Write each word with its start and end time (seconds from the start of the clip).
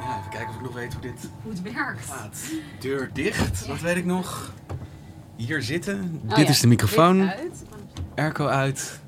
Ja, 0.00 0.18
even 0.18 0.30
kijken 0.30 0.48
of 0.48 0.54
ik 0.54 0.60
nog 0.62 0.74
weet 0.74 0.92
hoe 0.92 1.02
dit 1.02 1.30
Hoe 1.42 1.52
het 1.52 1.62
werkt. 1.62 2.06
gaat. 2.10 2.38
Deur 2.80 3.10
dicht, 3.12 3.66
dat 3.66 3.80
weet 3.80 3.96
ik 3.96 4.04
nog. 4.04 4.52
Hier 5.36 5.62
zitten. 5.62 6.20
Oh 6.28 6.36
dit 6.36 6.44
ja, 6.46 6.52
is 6.52 6.60
de 6.60 6.66
microfoon. 6.66 7.28
uit. 7.28 7.64
Airco 8.14 8.46
uit. 8.46 9.00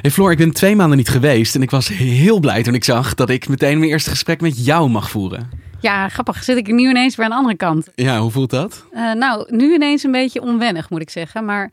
Hey 0.00 0.10
Floor, 0.10 0.30
ik 0.30 0.38
ben 0.38 0.52
twee 0.52 0.76
maanden 0.76 0.96
niet 0.96 1.08
geweest 1.08 1.54
en 1.54 1.62
ik 1.62 1.70
was 1.70 1.88
heel 1.88 2.40
blij 2.40 2.62
toen 2.62 2.74
ik 2.74 2.84
zag 2.84 3.14
dat 3.14 3.30
ik 3.30 3.48
meteen 3.48 3.78
mijn 3.78 3.90
eerste 3.90 4.10
gesprek 4.10 4.40
met 4.40 4.64
jou 4.64 4.88
mag 4.90 5.10
voeren. 5.10 5.50
Ja, 5.80 6.08
grappig. 6.08 6.44
Zit 6.44 6.56
ik 6.56 6.66
nu 6.66 6.88
ineens 6.88 7.16
weer 7.16 7.24
aan 7.24 7.30
de 7.30 7.36
andere 7.36 7.56
kant. 7.56 7.88
Ja, 7.94 8.18
hoe 8.20 8.30
voelt 8.30 8.50
dat? 8.50 8.84
Eh, 8.92 9.12
nou, 9.12 9.56
nu 9.56 9.74
ineens 9.74 10.02
een 10.02 10.10
beetje 10.12 10.40
onwennig, 10.42 10.90
moet 10.90 11.00
ik 11.00 11.10
zeggen. 11.10 11.44
Maar 11.44 11.70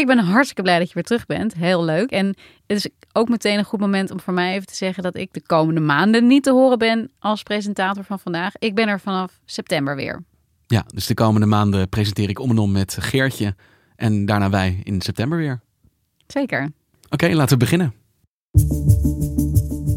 ik 0.00 0.06
ben 0.06 0.18
hartstikke 0.18 0.62
blij 0.62 0.78
dat 0.78 0.88
je 0.88 0.94
weer 0.94 1.02
terug 1.02 1.26
bent. 1.26 1.54
Heel 1.54 1.84
leuk. 1.84 2.10
En 2.10 2.26
het 2.66 2.76
is 2.76 2.88
ook 3.12 3.28
meteen 3.28 3.58
een 3.58 3.64
goed 3.64 3.80
moment 3.80 4.10
om 4.10 4.20
voor 4.20 4.32
mij 4.32 4.54
even 4.54 4.66
te 4.66 4.74
zeggen 4.74 5.02
dat 5.02 5.16
ik 5.16 5.32
de 5.32 5.42
komende 5.42 5.80
maanden 5.80 6.26
niet 6.26 6.42
te 6.42 6.50
horen 6.50 6.78
ben 6.78 7.10
als 7.18 7.42
presentator 7.42 8.04
van 8.04 8.18
vandaag. 8.18 8.52
Ik 8.58 8.74
ben 8.74 8.88
er 8.88 9.00
vanaf 9.00 9.40
september 9.44 9.96
weer. 9.96 10.22
Ja, 10.66 10.84
dus 10.94 11.06
de 11.06 11.14
komende 11.14 11.46
maanden 11.46 11.88
presenteer 11.88 12.28
ik 12.28 12.38
om 12.38 12.50
en 12.50 12.58
om 12.58 12.72
met 12.72 12.96
Geertje 13.00 13.54
en 13.96 14.26
daarna 14.26 14.50
wij 14.50 14.80
in 14.82 15.00
september 15.00 15.38
weer. 15.38 15.60
Zeker. 16.26 16.72
Oké, 17.10 17.28
laten 17.28 17.58
we 17.58 17.64
beginnen. 17.64 17.94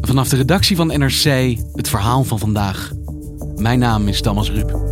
Vanaf 0.00 0.28
de 0.28 0.36
redactie 0.36 0.76
van 0.76 0.86
NRC 0.86 1.56
het 1.72 1.88
verhaal 1.88 2.24
van 2.24 2.38
vandaag. 2.38 2.92
Mijn 3.56 3.78
naam 3.78 4.08
is 4.08 4.20
Thomas 4.22 4.50
Ruip. 4.50 4.87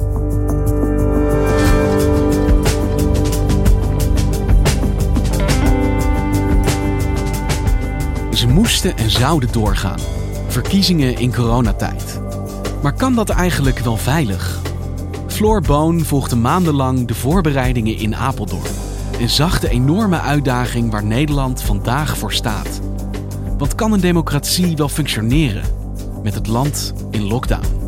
Moesten 8.56 8.96
en 8.96 9.10
zouden 9.10 9.52
doorgaan. 9.52 9.98
Verkiezingen 10.46 11.18
in 11.18 11.34
coronatijd. 11.34 12.20
Maar 12.82 12.92
kan 12.92 13.14
dat 13.14 13.28
eigenlijk 13.28 13.78
wel 13.78 13.96
veilig? 13.96 14.60
Floor 15.26 15.60
Boon 15.60 16.00
volgde 16.00 16.36
maandenlang 16.36 17.06
de 17.06 17.14
voorbereidingen 17.14 17.96
in 17.96 18.16
Apeldoorn 18.16 18.70
en 19.20 19.28
zag 19.28 19.60
de 19.60 19.68
enorme 19.68 20.20
uitdaging 20.20 20.90
waar 20.90 21.04
Nederland 21.04 21.62
vandaag 21.62 22.18
voor 22.18 22.32
staat. 22.32 22.80
Want 23.58 23.74
kan 23.74 23.92
een 23.92 24.00
democratie 24.00 24.76
wel 24.76 24.88
functioneren 24.88 25.64
met 26.22 26.34
het 26.34 26.46
land 26.46 26.92
in 27.10 27.22
lockdown? 27.22 27.85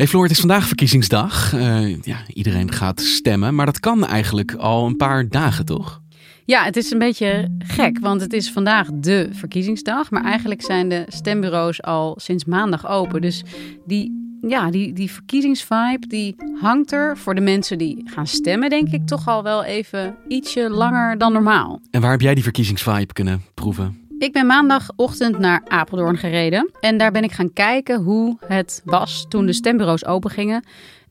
Hey 0.00 0.08
Floor, 0.08 0.22
het 0.22 0.32
is 0.32 0.40
vandaag 0.40 0.66
verkiezingsdag. 0.66 1.52
Eh, 1.52 2.02
ja, 2.02 2.16
iedereen 2.34 2.72
gaat 2.72 3.00
stemmen, 3.00 3.54
maar 3.54 3.66
dat 3.66 3.80
kan 3.80 4.06
eigenlijk 4.06 4.54
al 4.54 4.86
een 4.86 4.96
paar 4.96 5.28
dagen, 5.28 5.64
toch? 5.64 6.00
Ja, 6.44 6.64
het 6.64 6.76
is 6.76 6.90
een 6.90 6.98
beetje 6.98 7.48
gek, 7.58 7.98
want 7.98 8.20
het 8.20 8.32
is 8.32 8.52
vandaag 8.52 8.88
de 8.92 9.28
verkiezingsdag. 9.32 10.10
Maar 10.10 10.24
eigenlijk 10.24 10.62
zijn 10.62 10.88
de 10.88 11.04
stembureaus 11.08 11.82
al 11.82 12.14
sinds 12.20 12.44
maandag 12.44 12.88
open. 12.88 13.20
Dus 13.20 13.42
die, 13.86 14.38
ja, 14.46 14.70
die, 14.70 14.92
die 14.92 15.10
verkiezingsvibe 15.10 16.06
die 16.06 16.36
hangt 16.60 16.92
er 16.92 17.18
voor 17.18 17.34
de 17.34 17.40
mensen 17.40 17.78
die 17.78 18.02
gaan 18.04 18.26
stemmen, 18.26 18.70
denk 18.70 18.88
ik, 18.88 19.06
toch 19.06 19.28
al 19.28 19.42
wel 19.42 19.64
even 19.64 20.14
ietsje 20.28 20.70
langer 20.70 21.18
dan 21.18 21.32
normaal. 21.32 21.80
En 21.90 22.00
waar 22.00 22.10
heb 22.10 22.20
jij 22.20 22.34
die 22.34 22.42
verkiezingsvibe 22.42 23.12
kunnen 23.12 23.42
proeven? 23.54 24.09
Ik 24.20 24.32
ben 24.32 24.46
maandagochtend 24.46 25.38
naar 25.38 25.62
Apeldoorn 25.68 26.16
gereden. 26.16 26.70
En 26.80 26.98
daar 26.98 27.10
ben 27.10 27.22
ik 27.22 27.32
gaan 27.32 27.52
kijken 27.52 28.02
hoe 28.02 28.36
het 28.46 28.82
was 28.84 29.26
toen 29.28 29.46
de 29.46 29.52
stembureaus 29.52 30.06
open 30.06 30.30
gingen. 30.30 30.64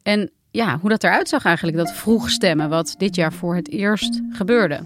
En 0.04 0.32
ja, 0.52 0.78
hoe 0.82 0.90
dat 0.90 1.04
eruit 1.04 1.30
zag 1.30 1.46
eigenlijk, 1.46 1.78
dat 1.78 1.92
vroeg 1.92 2.30
stemmen, 2.30 2.70
wat 2.70 2.96
dit 2.98 3.16
jaar 3.16 3.34
voor 3.34 3.56
het 3.56 3.70
eerst 3.70 4.22
gebeurde. 4.32 4.80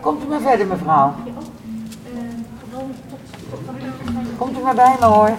Komt 0.00 0.24
u 0.24 0.26
maar 0.26 0.40
verder, 0.40 0.66
mevrouw. 0.66 1.14
Komt 4.36 4.58
u 4.58 4.62
maar 4.62 4.74
bij 4.74 4.96
me 5.00 5.06
hoor. 5.06 5.32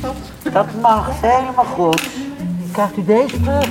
Dat? 0.00 0.16
Dat 0.52 0.80
mag, 0.80 1.20
helemaal 1.20 1.64
goed. 1.64 2.08
Krijgt 2.72 2.96
u 2.96 3.04
deze 3.04 3.40
terug? 3.40 3.68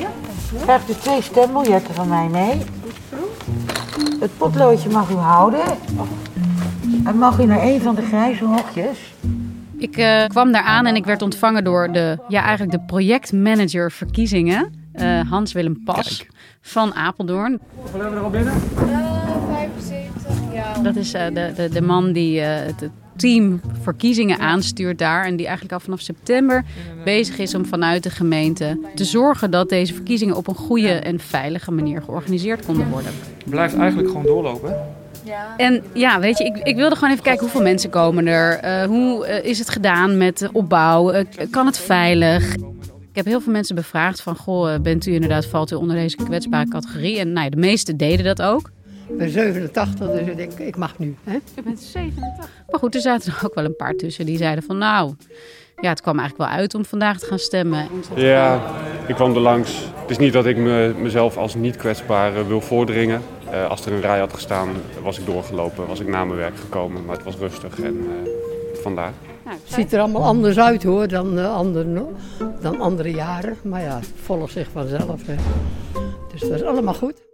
Krijgt 0.61 0.89
u 0.89 0.93
twee 0.93 1.21
stembiljetten 1.21 1.93
van 1.93 2.07
mij 2.07 2.27
mee? 2.27 2.61
Het 4.19 4.37
potloodje 4.37 4.89
mag 4.89 5.09
u 5.09 5.15
houden. 5.15 5.65
En 7.05 7.17
mag 7.17 7.39
u 7.39 7.45
naar 7.45 7.63
een 7.63 7.81
van 7.81 7.95
de 7.95 8.01
grijze 8.01 8.45
hokjes? 8.45 9.13
Ik 9.77 9.97
eh, 9.97 10.25
kwam 10.25 10.51
daar 10.51 10.63
aan 10.63 10.85
en 10.85 10.95
ik 10.95 11.05
werd 11.05 11.21
ontvangen 11.21 11.63
door 11.63 11.91
de, 11.91 12.17
ja, 12.27 12.41
eigenlijk 12.41 12.71
de 12.71 12.85
projectmanager 12.85 13.91
verkiezingen, 13.91 14.79
eh, 14.99 15.29
Hans-Willem 15.29 15.83
Pas 15.83 16.17
Kijk. 16.17 16.29
van 16.61 16.93
Apeldoorn. 16.93 17.59
Hoeveel 17.75 17.99
hebben 17.99 18.11
we 18.11 18.17
er 18.17 18.23
al 18.25 18.29
binnen? 18.29 18.53
75, 19.47 20.53
ja. 20.53 20.81
Dat 20.81 20.95
is 20.95 21.13
eh, 21.13 21.25
de, 21.33 21.51
de, 21.55 21.69
de 21.69 21.81
man 21.81 22.11
die 22.11 22.41
eh, 22.41 22.65
het 22.65 22.79
het 22.79 22.91
team 23.15 23.61
verkiezingen 23.81 24.39
aanstuurt 24.39 24.97
daar. 24.97 25.25
En 25.25 25.35
die 25.35 25.45
eigenlijk 25.45 25.73
al 25.73 25.79
vanaf 25.79 25.99
september 25.99 26.65
bezig 27.03 27.37
is 27.37 27.55
om 27.55 27.65
vanuit 27.65 28.03
de 28.03 28.09
gemeente 28.09 28.79
te 28.95 29.03
zorgen 29.03 29.51
dat 29.51 29.69
deze 29.69 29.93
verkiezingen 29.93 30.35
op 30.35 30.47
een 30.47 30.55
goede 30.55 30.91
en 30.91 31.19
veilige 31.19 31.71
manier 31.71 32.01
georganiseerd 32.01 32.65
konden 32.65 32.89
worden. 32.89 33.11
Blijft 33.45 33.75
eigenlijk 33.75 34.07
gewoon 34.07 34.25
doorlopen. 34.25 34.75
Ja. 35.29 35.53
En 35.57 35.83
ja, 35.93 36.19
weet 36.19 36.37
je, 36.37 36.43
ik, 36.43 36.57
ik 36.57 36.75
wilde 36.75 36.95
gewoon 36.95 37.09
even 37.09 37.23
kijken 37.23 37.41
hoeveel 37.41 37.61
mensen 37.61 37.89
komen 37.89 38.27
er. 38.27 38.57
Eh, 38.59 38.83
hoe 38.83 39.25
eh, 39.25 39.49
is 39.49 39.59
het 39.59 39.69
gedaan 39.69 40.17
met 40.17 40.37
de 40.37 40.49
opbouw? 40.51 41.11
Eh, 41.11 41.25
kan 41.49 41.65
het 41.65 41.79
veilig? 41.79 42.55
Ik 43.09 43.15
heb 43.15 43.25
heel 43.25 43.41
veel 43.41 43.51
mensen 43.51 43.75
bevraagd 43.75 44.21
van, 44.21 44.35
goh, 44.35 44.79
bent 44.81 45.05
u 45.05 45.13
inderdaad, 45.13 45.45
valt 45.45 45.71
u 45.71 45.75
onder 45.75 45.95
deze 45.95 46.15
kwetsbare 46.15 46.69
categorie? 46.69 47.19
En 47.19 47.33
nou 47.33 47.43
ja, 47.43 47.49
de 47.49 47.57
meesten 47.57 47.97
deden 47.97 48.25
dat 48.25 48.41
ook. 48.41 48.71
Ik 49.07 49.17
ben 49.17 49.29
87, 49.29 50.11
dus 50.11 50.27
ik 50.27 50.37
denk, 50.37 50.51
ik 50.53 50.77
mag 50.77 50.99
nu. 50.99 51.15
Hè? 51.23 51.33
Je 51.55 51.61
bent 51.63 51.79
87. 51.79 52.49
Maar 52.69 52.79
goed, 52.79 52.95
er 52.95 53.01
zaten 53.01 53.33
er 53.33 53.39
ook 53.45 53.53
wel 53.53 53.65
een 53.65 53.75
paar 53.75 53.93
tussen 53.93 54.25
die 54.25 54.37
zeiden 54.37 54.63
van, 54.63 54.77
nou, 54.77 55.15
ja, 55.81 55.89
het 55.89 56.01
kwam 56.01 56.19
eigenlijk 56.19 56.49
wel 56.49 56.59
uit 56.59 56.75
om 56.75 56.85
vandaag 56.85 57.19
te 57.19 57.25
gaan 57.25 57.39
stemmen. 57.39 57.87
Ja, 58.15 58.61
ik 59.07 59.15
kwam 59.15 59.33
er 59.33 59.39
langs. 59.39 59.83
Het 60.01 60.09
is 60.09 60.17
niet 60.17 60.33
dat 60.33 60.45
ik 60.45 60.57
me, 60.57 60.93
mezelf 60.97 61.37
als 61.37 61.55
niet 61.55 61.77
kwetsbaar 61.77 62.35
eh, 62.35 62.47
wil 62.47 62.61
voordringen. 62.61 63.21
Eh, 63.51 63.69
als 63.69 63.85
er 63.85 63.91
een 63.93 64.01
rij 64.01 64.19
had 64.19 64.33
gestaan, 64.33 64.69
was 65.03 65.19
ik 65.19 65.25
doorgelopen, 65.25 65.87
was 65.87 65.99
ik 65.99 66.07
na 66.07 66.25
mijn 66.25 66.39
werk 66.39 66.57
gekomen. 66.57 67.05
Maar 67.05 67.15
het 67.15 67.25
was 67.25 67.35
rustig 67.35 67.79
en 67.79 67.97
eh, 67.97 68.81
vandaar. 68.81 69.13
Nou, 69.45 69.57
Het 69.63 69.73
ziet 69.73 69.93
er 69.93 69.99
allemaal 69.99 70.23
anders 70.23 70.59
uit 70.59 70.83
hoor 70.83 71.07
dan, 71.07 71.39
eh, 71.39 71.53
andere, 71.53 72.05
dan 72.61 72.79
andere 72.79 73.11
jaren. 73.11 73.57
Maar 73.63 73.81
ja, 73.81 73.95
het 73.95 74.11
volgt 74.23 74.53
zich 74.53 74.69
vanzelf. 74.71 75.21
Hè. 75.25 75.35
Dus 76.31 76.41
dat 76.41 76.51
is 76.51 76.63
allemaal 76.63 76.93
goed. 76.93 77.27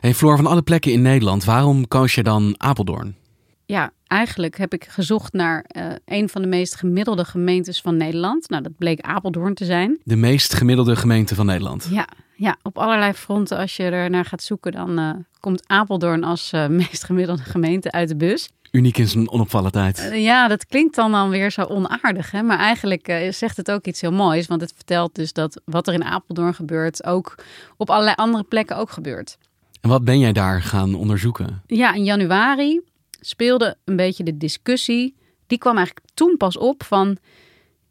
Hey 0.00 0.14
Floor, 0.14 0.36
van 0.36 0.46
alle 0.46 0.62
plekken 0.62 0.92
in 0.92 1.02
Nederland, 1.02 1.44
waarom 1.44 1.88
koos 1.88 2.14
je 2.14 2.22
dan 2.22 2.54
Apeldoorn? 2.56 3.16
Ja, 3.66 3.92
eigenlijk 4.06 4.56
heb 4.56 4.72
ik 4.72 4.84
gezocht 4.84 5.32
naar 5.32 5.64
eh, 5.66 5.86
een 6.04 6.28
van 6.28 6.42
de 6.42 6.48
meest 6.48 6.74
gemiddelde 6.74 7.24
gemeentes 7.24 7.80
van 7.80 7.96
Nederland. 7.96 8.48
Nou, 8.48 8.62
dat 8.62 8.76
bleek 8.78 9.00
Apeldoorn 9.00 9.54
te 9.54 9.64
zijn. 9.64 10.00
De 10.04 10.16
meest 10.16 10.54
gemiddelde 10.54 10.96
gemeente 10.96 11.34
van 11.34 11.46
Nederland. 11.46 11.88
Ja, 11.90 12.08
ja 12.36 12.56
op 12.62 12.78
allerlei 12.78 13.12
fronten. 13.12 13.58
Als 13.58 13.76
je 13.76 13.82
er 13.82 14.10
naar 14.10 14.24
gaat 14.24 14.42
zoeken, 14.42 14.72
dan 14.72 14.98
eh, 14.98 15.10
komt 15.40 15.62
Apeldoorn 15.66 16.24
als 16.24 16.52
eh, 16.52 16.66
meest 16.82 17.04
gemiddelde 17.04 17.42
gemeente 17.42 17.92
uit 17.92 18.08
de 18.08 18.16
bus. 18.16 18.48
Uniek 18.70 18.98
in 18.98 19.08
zijn 19.08 19.30
onopvallendheid. 19.30 20.10
Ja, 20.12 20.48
dat 20.48 20.66
klinkt 20.66 20.94
dan 20.94 21.12
dan 21.12 21.30
weer 21.30 21.50
zo 21.50 21.62
onaardig. 21.62 22.30
Hè? 22.30 22.42
Maar 22.42 22.58
eigenlijk 22.58 23.26
zegt 23.30 23.56
het 23.56 23.70
ook 23.70 23.86
iets 23.86 24.00
heel 24.00 24.12
moois. 24.12 24.46
Want 24.46 24.60
het 24.60 24.72
vertelt 24.74 25.14
dus 25.14 25.32
dat 25.32 25.60
wat 25.64 25.88
er 25.88 25.94
in 25.94 26.04
Apeldoorn 26.04 26.54
gebeurt, 26.54 27.04
ook 27.04 27.34
op 27.76 27.90
allerlei 27.90 28.14
andere 28.16 28.44
plekken 28.44 28.76
ook 28.76 28.90
gebeurt. 28.90 29.38
En 29.80 29.90
wat 29.90 30.04
ben 30.04 30.18
jij 30.18 30.32
daar 30.32 30.62
gaan 30.62 30.94
onderzoeken? 30.94 31.62
Ja, 31.66 31.94
in 31.94 32.04
januari 32.04 32.80
speelde 33.26 33.76
een 33.84 33.96
beetje 33.96 34.24
de 34.24 34.36
discussie. 34.36 35.16
Die 35.46 35.58
kwam 35.58 35.76
eigenlijk 35.76 36.06
toen 36.14 36.36
pas 36.36 36.56
op 36.56 36.82
van... 36.82 37.16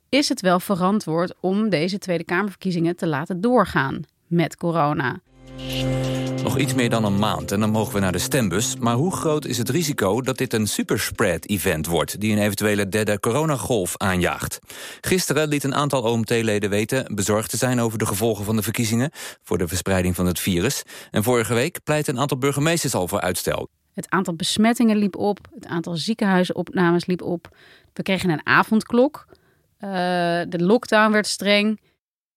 is 0.09 0.29
het 0.29 0.41
wel 0.41 0.59
verantwoord 0.59 1.33
om 1.39 1.69
deze 1.69 1.97
Tweede 1.97 2.23
Kamerverkiezingen 2.23 2.95
te 2.95 3.07
laten 3.07 3.41
doorgaan 3.41 4.01
met 4.27 4.55
corona? 4.55 5.21
Nog 6.43 6.57
iets 6.57 6.73
meer 6.73 6.89
dan 6.89 7.03
een 7.03 7.19
maand 7.19 7.51
en 7.51 7.59
dan 7.59 7.69
mogen 7.69 7.93
we 7.93 7.99
naar 7.99 8.11
de 8.11 8.19
stembus. 8.19 8.75
Maar 8.77 8.95
hoe 8.95 9.15
groot 9.15 9.45
is 9.45 9.57
het 9.57 9.69
risico 9.69 10.21
dat 10.21 10.37
dit 10.37 10.53
een 10.53 10.67
superspread-event 10.67 11.87
wordt... 11.87 12.19
die 12.19 12.31
een 12.31 12.41
eventuele 12.41 12.89
derde 12.89 13.19
coronagolf 13.19 13.97
aanjaagt? 13.97 14.59
Gisteren 15.01 15.47
liet 15.47 15.63
een 15.63 15.75
aantal 15.75 16.01
OMT-leden 16.01 16.69
weten... 16.69 17.15
bezorgd 17.15 17.49
te 17.49 17.57
zijn 17.57 17.79
over 17.79 17.97
de 17.97 18.05
gevolgen 18.05 18.45
van 18.45 18.55
de 18.55 18.61
verkiezingen... 18.61 19.11
voor 19.43 19.57
de 19.57 19.67
verspreiding 19.67 20.15
van 20.15 20.25
het 20.25 20.39
virus. 20.39 20.83
En 21.11 21.23
vorige 21.23 21.53
week 21.53 21.83
pleit 21.83 22.07
een 22.07 22.19
aantal 22.19 22.37
burgemeesters 22.37 22.93
al 22.95 23.07
voor 23.07 23.21
uitstel. 23.21 23.69
Het 23.93 24.09
aantal 24.09 24.33
besmettingen 24.35 24.97
liep 24.97 25.15
op, 25.15 25.39
het 25.53 25.65
aantal 25.65 25.95
ziekenhuisopnames 25.95 27.05
liep 27.05 27.21
op. 27.21 27.57
We 27.93 28.03
kregen 28.03 28.29
een 28.29 28.45
avondklok. 28.45 29.25
Uh, 29.79 29.89
de 30.47 30.59
lockdown 30.63 31.11
werd 31.11 31.27
streng. 31.27 31.81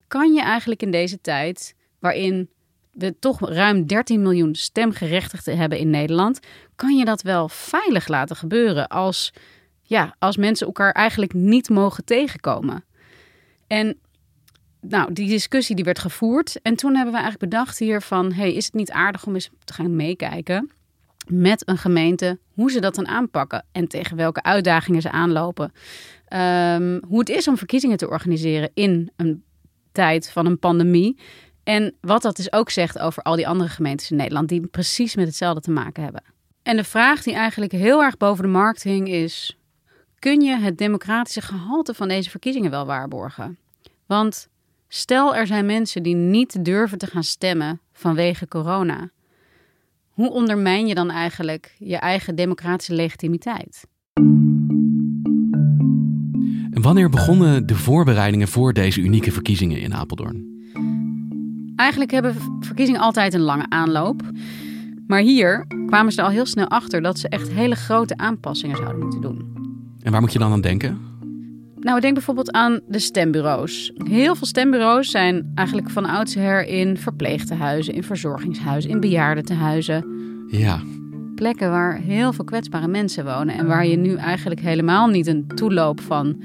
Kan 0.08 0.32
je 0.32 0.42
eigenlijk 0.42 0.82
in 0.82 0.90
deze 0.90 1.20
tijd, 1.20 1.74
waarin 1.98 2.50
we 2.92 3.18
toch 3.18 3.48
ruim 3.48 3.86
13 3.86 4.22
miljoen 4.22 4.54
stemgerechtigden 4.54 5.56
hebben 5.56 5.78
in 5.78 5.90
Nederland, 5.90 6.40
kan 6.76 6.96
je 6.96 7.04
dat 7.04 7.22
wel 7.22 7.48
veilig 7.48 8.08
laten 8.08 8.36
gebeuren 8.36 8.88
als, 8.88 9.32
ja, 9.82 10.14
als 10.18 10.36
mensen 10.36 10.66
elkaar 10.66 10.92
eigenlijk 10.92 11.32
niet 11.32 11.68
mogen 11.68 12.04
tegenkomen? 12.04 12.84
En 13.66 13.98
nou, 14.80 15.12
die 15.12 15.28
discussie 15.28 15.76
die 15.76 15.84
werd 15.84 15.98
gevoerd. 15.98 16.62
En 16.62 16.76
toen 16.76 16.94
hebben 16.94 17.14
we 17.14 17.20
eigenlijk 17.20 17.50
bedacht 17.50 17.78
hier 17.78 18.00
van... 18.00 18.32
hey, 18.32 18.52
is 18.52 18.64
het 18.64 18.74
niet 18.74 18.90
aardig 18.90 19.26
om 19.26 19.34
eens 19.34 19.50
te 19.64 19.72
gaan 19.72 19.96
meekijken 19.96 20.70
met 21.26 21.68
een 21.68 21.78
gemeente... 21.78 22.38
hoe 22.52 22.70
ze 22.70 22.80
dat 22.80 22.94
dan 22.94 23.06
aanpakken 23.06 23.64
en 23.72 23.88
tegen 23.88 24.16
welke 24.16 24.42
uitdagingen 24.42 25.02
ze 25.02 25.10
aanlopen. 25.10 25.72
Ehm, 26.28 27.00
hoe 27.08 27.18
het 27.18 27.28
is 27.28 27.48
om 27.48 27.56
verkiezingen 27.56 27.96
te 27.96 28.08
organiseren 28.08 28.70
in 28.74 29.10
een 29.16 29.44
tijd 29.92 30.30
van 30.30 30.46
een 30.46 30.58
pandemie. 30.58 31.18
En 31.64 31.94
wat 32.00 32.22
dat 32.22 32.36
dus 32.36 32.52
ook 32.52 32.70
zegt 32.70 32.98
over 32.98 33.22
al 33.22 33.36
die 33.36 33.48
andere 33.48 33.70
gemeentes 33.70 34.10
in 34.10 34.16
Nederland... 34.16 34.48
die 34.48 34.66
precies 34.66 35.14
met 35.16 35.26
hetzelfde 35.26 35.60
te 35.60 35.70
maken 35.70 36.02
hebben. 36.02 36.22
En 36.62 36.76
de 36.76 36.84
vraag 36.84 37.22
die 37.22 37.34
eigenlijk 37.34 37.72
heel 37.72 38.02
erg 38.02 38.16
boven 38.16 38.44
de 38.44 38.50
markt 38.50 38.82
hing 38.82 39.08
is... 39.08 39.58
kun 40.18 40.40
je 40.40 40.56
het 40.56 40.78
democratische 40.78 41.40
gehalte 41.40 41.94
van 41.94 42.08
deze 42.08 42.30
verkiezingen 42.30 42.70
wel 42.70 42.86
waarborgen? 42.86 43.58
Want 44.06 44.48
stel 44.88 45.36
er 45.36 45.46
zijn 45.46 45.66
mensen 45.66 46.02
die 46.02 46.14
niet 46.14 46.64
durven 46.64 46.98
te 46.98 47.06
gaan 47.06 47.24
stemmen 47.24 47.80
vanwege 47.92 48.48
corona... 48.48 49.10
Hoe 50.16 50.30
ondermijn 50.30 50.86
je 50.86 50.94
dan 50.94 51.10
eigenlijk 51.10 51.74
je 51.78 51.96
eigen 51.96 52.34
democratische 52.34 52.94
legitimiteit? 52.94 53.86
En 56.70 56.82
wanneer 56.82 57.10
begonnen 57.10 57.66
de 57.66 57.74
voorbereidingen 57.74 58.48
voor 58.48 58.72
deze 58.72 59.00
unieke 59.00 59.32
verkiezingen 59.32 59.80
in 59.80 59.94
Apeldoorn? 59.94 60.44
Eigenlijk 61.76 62.10
hebben 62.10 62.36
verkiezingen 62.60 63.00
altijd 63.00 63.34
een 63.34 63.40
lange 63.40 63.66
aanloop. 63.68 64.22
Maar 65.06 65.20
hier 65.20 65.66
kwamen 65.86 66.12
ze 66.12 66.22
al 66.22 66.30
heel 66.30 66.46
snel 66.46 66.68
achter 66.68 67.02
dat 67.02 67.18
ze 67.18 67.28
echt 67.28 67.52
hele 67.52 67.74
grote 67.74 68.16
aanpassingen 68.16 68.76
zouden 68.76 69.02
moeten 69.02 69.20
doen. 69.20 69.54
En 70.02 70.12
waar 70.12 70.20
moet 70.20 70.32
je 70.32 70.38
dan 70.38 70.52
aan 70.52 70.60
denken? 70.60 70.98
Nou, 71.86 72.00
denk 72.00 72.14
bijvoorbeeld 72.14 72.52
aan 72.52 72.80
de 72.88 72.98
stembureaus. 72.98 73.92
Heel 73.94 74.34
veel 74.34 74.46
stembureaus 74.46 75.10
zijn 75.10 75.52
eigenlijk 75.54 75.90
van 75.90 76.06
oudsher 76.06 76.66
in 76.66 76.96
verpleegtehuizen, 76.96 77.94
in 77.94 78.02
verzorgingshuizen, 78.02 78.90
in 78.90 79.00
bejaardentehuizen. 79.00 80.04
Ja. 80.50 80.80
Plekken 81.34 81.70
waar 81.70 81.96
heel 81.96 82.32
veel 82.32 82.44
kwetsbare 82.44 82.88
mensen 82.88 83.24
wonen 83.24 83.54
en 83.54 83.66
waar 83.66 83.86
je 83.86 83.96
nu 83.96 84.14
eigenlijk 84.14 84.60
helemaal 84.60 85.06
niet 85.06 85.26
een 85.26 85.46
toeloop 85.54 86.00
van 86.00 86.42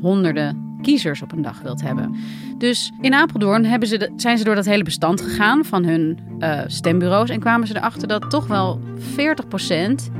honderden 0.00 0.76
kiezers 0.82 1.22
op 1.22 1.32
een 1.32 1.42
dag 1.42 1.60
wilt 1.60 1.82
hebben. 1.82 2.14
Dus 2.58 2.92
in 3.00 3.14
Apeldoorn 3.14 3.64
hebben 3.64 3.88
ze 3.88 4.12
zijn 4.16 4.38
ze 4.38 4.44
door 4.44 4.54
dat 4.54 4.64
hele 4.64 4.84
bestand 4.84 5.20
gegaan 5.20 5.64
van 5.64 5.84
hun 5.84 6.18
uh, 6.38 6.60
stembureaus 6.66 7.30
en 7.30 7.40
kwamen 7.40 7.66
ze 7.66 7.76
erachter 7.76 8.08
dat 8.08 8.30
toch 8.30 8.46
wel 8.46 8.80
40% 10.10 10.12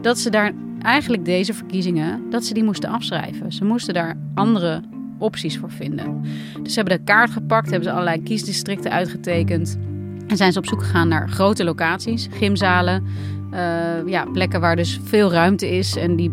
dat 0.00 0.18
ze 0.18 0.30
daar 0.30 0.52
eigenlijk 0.82 1.24
deze 1.24 1.54
verkiezingen 1.54 2.22
dat 2.30 2.44
ze 2.44 2.54
die 2.54 2.64
moesten 2.64 2.90
afschrijven. 2.90 3.52
Ze 3.52 3.64
moesten 3.64 3.94
daar 3.94 4.16
andere 4.34 4.82
opties 5.18 5.58
voor 5.58 5.70
vinden. 5.70 6.22
Dus 6.62 6.72
ze 6.72 6.80
hebben 6.80 6.98
de 6.98 7.04
kaart 7.04 7.30
gepakt, 7.30 7.70
hebben 7.70 7.84
ze 7.84 7.92
allerlei 7.92 8.22
kiesdistricten 8.22 8.90
uitgetekend 8.90 9.78
en 10.26 10.36
zijn 10.36 10.52
ze 10.52 10.58
op 10.58 10.66
zoek 10.66 10.82
gegaan 10.82 11.08
naar 11.08 11.28
grote 11.28 11.64
locaties, 11.64 12.28
gymzalen, 12.30 13.04
uh, 13.52 13.58
ja, 14.06 14.24
plekken 14.32 14.60
waar 14.60 14.76
dus 14.76 15.00
veel 15.04 15.32
ruimte 15.32 15.76
is 15.76 15.96
en 15.96 16.16
die 16.16 16.30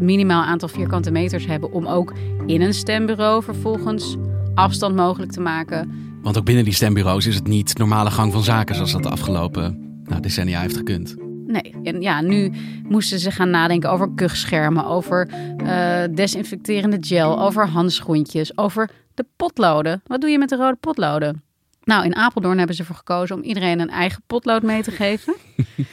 minimaal 0.00 0.42
aantal 0.42 0.68
vierkante 0.68 1.10
meters 1.10 1.46
hebben 1.46 1.72
om 1.72 1.86
ook 1.86 2.12
in 2.46 2.62
een 2.62 2.74
stembureau 2.74 3.42
vervolgens 3.42 4.16
afstand 4.54 4.96
mogelijk 4.96 5.32
te 5.32 5.40
maken. 5.40 5.92
Want 6.22 6.38
ook 6.38 6.44
binnen 6.44 6.64
die 6.64 6.72
stembureaus 6.72 7.26
is 7.26 7.34
het 7.34 7.46
niet 7.46 7.78
normale 7.78 8.10
gang 8.10 8.32
van 8.32 8.42
zaken 8.42 8.74
zoals 8.74 8.92
dat 8.92 9.02
de 9.02 9.08
afgelopen 9.08 9.78
nou, 10.04 10.20
decennia 10.20 10.60
heeft 10.60 10.76
gekund. 10.76 11.16
Nee, 11.62 11.74
en 11.82 12.02
ja, 12.02 12.20
nu 12.20 12.52
moesten 12.88 13.18
ze 13.18 13.30
gaan 13.30 13.50
nadenken 13.50 13.90
over 13.90 14.10
kuchschermen, 14.14 14.86
over 14.86 15.28
uh, 15.62 16.02
desinfecterende 16.14 16.96
gel, 17.00 17.40
over 17.40 17.68
handschoentjes, 17.68 18.58
over 18.58 18.90
de 19.14 19.26
potloden. 19.36 20.02
Wat 20.06 20.20
doe 20.20 20.30
je 20.30 20.38
met 20.38 20.48
de 20.48 20.56
rode 20.56 20.76
potloden? 20.80 21.42
Nou, 21.84 22.04
in 22.04 22.16
Apeldoorn 22.16 22.58
hebben 22.58 22.76
ze 22.76 22.80
ervoor 22.80 22.96
gekozen 22.96 23.36
om 23.36 23.42
iedereen 23.42 23.80
een 23.80 23.90
eigen 23.90 24.22
potlood 24.26 24.62
mee 24.62 24.82
te 24.82 24.90
geven. 24.90 25.34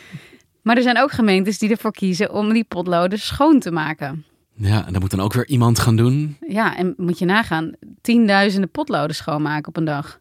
maar 0.64 0.78
er 0.78 0.84
zijn 0.84 1.00
ook 1.00 1.12
gemeentes 1.12 1.60
die 1.60 1.70
ervoor 1.70 1.92
kiezen 1.92 2.34
om 2.34 2.54
die 2.54 2.64
potloden 2.64 3.20
schoon 3.20 3.60
te 3.60 3.72
maken. 3.72 4.26
Ja, 4.54 4.86
en 4.86 4.94
dat 4.94 5.02
moet 5.02 5.12
dan 5.12 5.20
ook 5.20 5.34
weer 5.34 5.48
iemand 5.48 5.80
gaan 5.80 5.96
doen. 5.96 6.38
Ja, 6.48 6.78
en 6.78 6.94
moet 6.98 7.20
je 7.20 7.26
nagaan, 7.26 7.72
tienduizenden 8.02 8.72
potloden 8.72 9.16
schoonmaken 9.16 9.68
op 9.68 9.78
een 9.78 9.86
dag. 9.86 10.20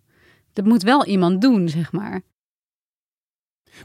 Dat 0.53 0.65
moet 0.65 0.83
wel 0.83 1.07
iemand 1.07 1.41
doen, 1.41 1.69
zeg 1.69 1.93
maar. 1.93 2.23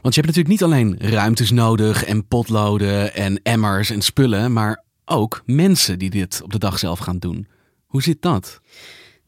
Want 0.02 0.14
je 0.14 0.20
hebt 0.20 0.36
natuurlijk 0.36 0.48
niet 0.48 0.62
alleen 0.62 0.96
ruimtes 0.98 1.50
nodig 1.50 2.04
en 2.04 2.26
potloden 2.26 3.14
en 3.14 3.40
emmers 3.42 3.90
en 3.90 4.02
spullen, 4.02 4.52
maar 4.52 4.84
ook 5.04 5.42
mensen 5.44 5.98
die 5.98 6.10
dit 6.10 6.40
op 6.42 6.52
de 6.52 6.58
dag 6.58 6.78
zelf 6.78 6.98
gaan 6.98 7.18
doen. 7.18 7.48
Hoe 7.86 8.02
zit 8.02 8.22
dat? 8.22 8.60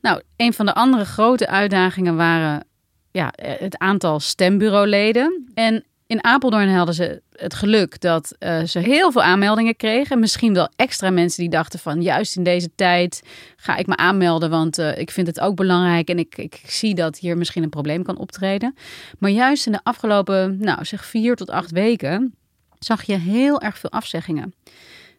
Nou, 0.00 0.22
een 0.36 0.52
van 0.52 0.66
de 0.66 0.74
andere 0.74 1.04
grote 1.04 1.48
uitdagingen 1.48 2.16
waren 2.16 2.66
ja, 3.10 3.32
het 3.36 3.78
aantal 3.78 4.20
stembureauleden. 4.20 5.50
En 5.54 5.84
in 6.08 6.24
Apeldoorn 6.24 6.68
hadden 6.68 6.94
ze 6.94 7.22
het 7.32 7.54
geluk 7.54 8.00
dat 8.00 8.36
uh, 8.38 8.62
ze 8.62 8.78
heel 8.78 9.12
veel 9.12 9.22
aanmeldingen 9.22 9.76
kregen. 9.76 10.18
Misschien 10.18 10.54
wel 10.54 10.70
extra 10.76 11.10
mensen 11.10 11.40
die 11.40 11.50
dachten 11.50 11.78
van 11.78 12.02
juist 12.02 12.36
in 12.36 12.42
deze 12.42 12.70
tijd 12.74 13.22
ga 13.56 13.76
ik 13.76 13.86
me 13.86 13.96
aanmelden, 13.96 14.50
want 14.50 14.78
uh, 14.78 14.98
ik 14.98 15.10
vind 15.10 15.26
het 15.26 15.40
ook 15.40 15.56
belangrijk 15.56 16.08
en 16.08 16.18
ik, 16.18 16.36
ik 16.36 16.60
zie 16.66 16.94
dat 16.94 17.18
hier 17.18 17.36
misschien 17.36 17.62
een 17.62 17.68
probleem 17.68 18.02
kan 18.02 18.18
optreden. 18.18 18.74
Maar 19.18 19.30
juist 19.30 19.66
in 19.66 19.72
de 19.72 19.80
afgelopen, 19.82 20.58
nou 20.60 20.84
zeg 20.84 21.04
vier 21.04 21.36
tot 21.36 21.50
acht 21.50 21.70
weken, 21.70 22.34
zag 22.78 23.02
je 23.02 23.16
heel 23.16 23.60
erg 23.60 23.78
veel 23.78 23.90
afzeggingen. 23.90 24.54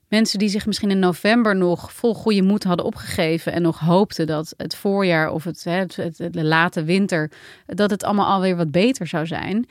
Mensen 0.07 0.39
die 0.39 0.49
zich 0.49 0.65
misschien 0.65 0.91
in 0.91 0.99
november 0.99 1.55
nog 1.55 1.93
vol 1.93 2.13
goede 2.13 2.41
moed 2.41 2.63
hadden 2.63 2.85
opgegeven 2.85 3.51
en 3.51 3.61
nog 3.61 3.79
hoopten 3.79 4.27
dat 4.27 4.53
het 4.57 4.75
voorjaar 4.75 5.31
of 5.31 5.43
het, 5.43 5.63
het, 5.63 5.95
het, 5.95 6.17
de 6.17 6.43
late 6.43 6.83
winter, 6.83 7.31
dat 7.65 7.89
het 7.89 8.03
allemaal 8.03 8.25
alweer 8.33 8.55
wat 8.55 8.71
beter 8.71 9.07
zou 9.07 9.27
zijn. 9.27 9.67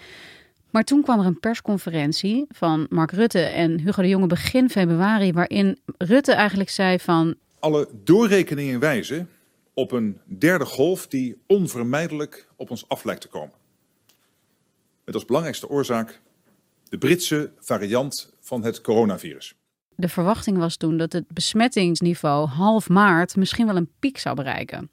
Maar 0.70 0.84
toen 0.84 1.02
kwam 1.02 1.20
er 1.20 1.26
een 1.26 1.40
persconferentie 1.40 2.46
van 2.48 2.87
Mark 2.90 3.10
Rutte 3.10 3.40
en 3.40 3.80
Hugo 3.80 4.02
de 4.02 4.08
Jonge 4.08 4.26
begin 4.26 4.70
februari, 4.70 5.32
waarin 5.32 5.78
Rutte 5.98 6.32
eigenlijk 6.32 6.70
zei 6.70 6.98
van. 6.98 7.34
Alle 7.58 7.88
doorrekeningen 8.04 8.80
wijzen 8.80 9.28
op 9.75 9.92
een 9.92 10.20
derde 10.25 10.64
golf 10.64 11.06
die 11.06 11.40
onvermijdelijk 11.46 12.48
op 12.56 12.70
ons 12.70 12.88
af 12.88 13.04
lijkt 13.04 13.20
te 13.20 13.28
komen. 13.28 13.54
Met 15.04 15.14
als 15.14 15.25
belangrijkste 15.25 15.68
oorzaak 15.68 16.20
de 16.88 16.98
Britse 16.98 17.52
variant 17.58 18.34
van 18.40 18.64
het 18.64 18.80
coronavirus 18.80 19.58
de 20.00 20.09
verwachting 20.09 20.59
was 20.59 20.76
toen 20.76 20.97
dat 20.97 21.12
het 21.12 21.25
besmettingsniveau 21.28 22.49
half 22.49 22.88
maart 22.88 23.37
misschien 23.37 23.67
wel 23.67 23.76
een 23.76 23.90
piek 23.99 24.19
zou 24.19 24.37
bereiken. 24.37 24.90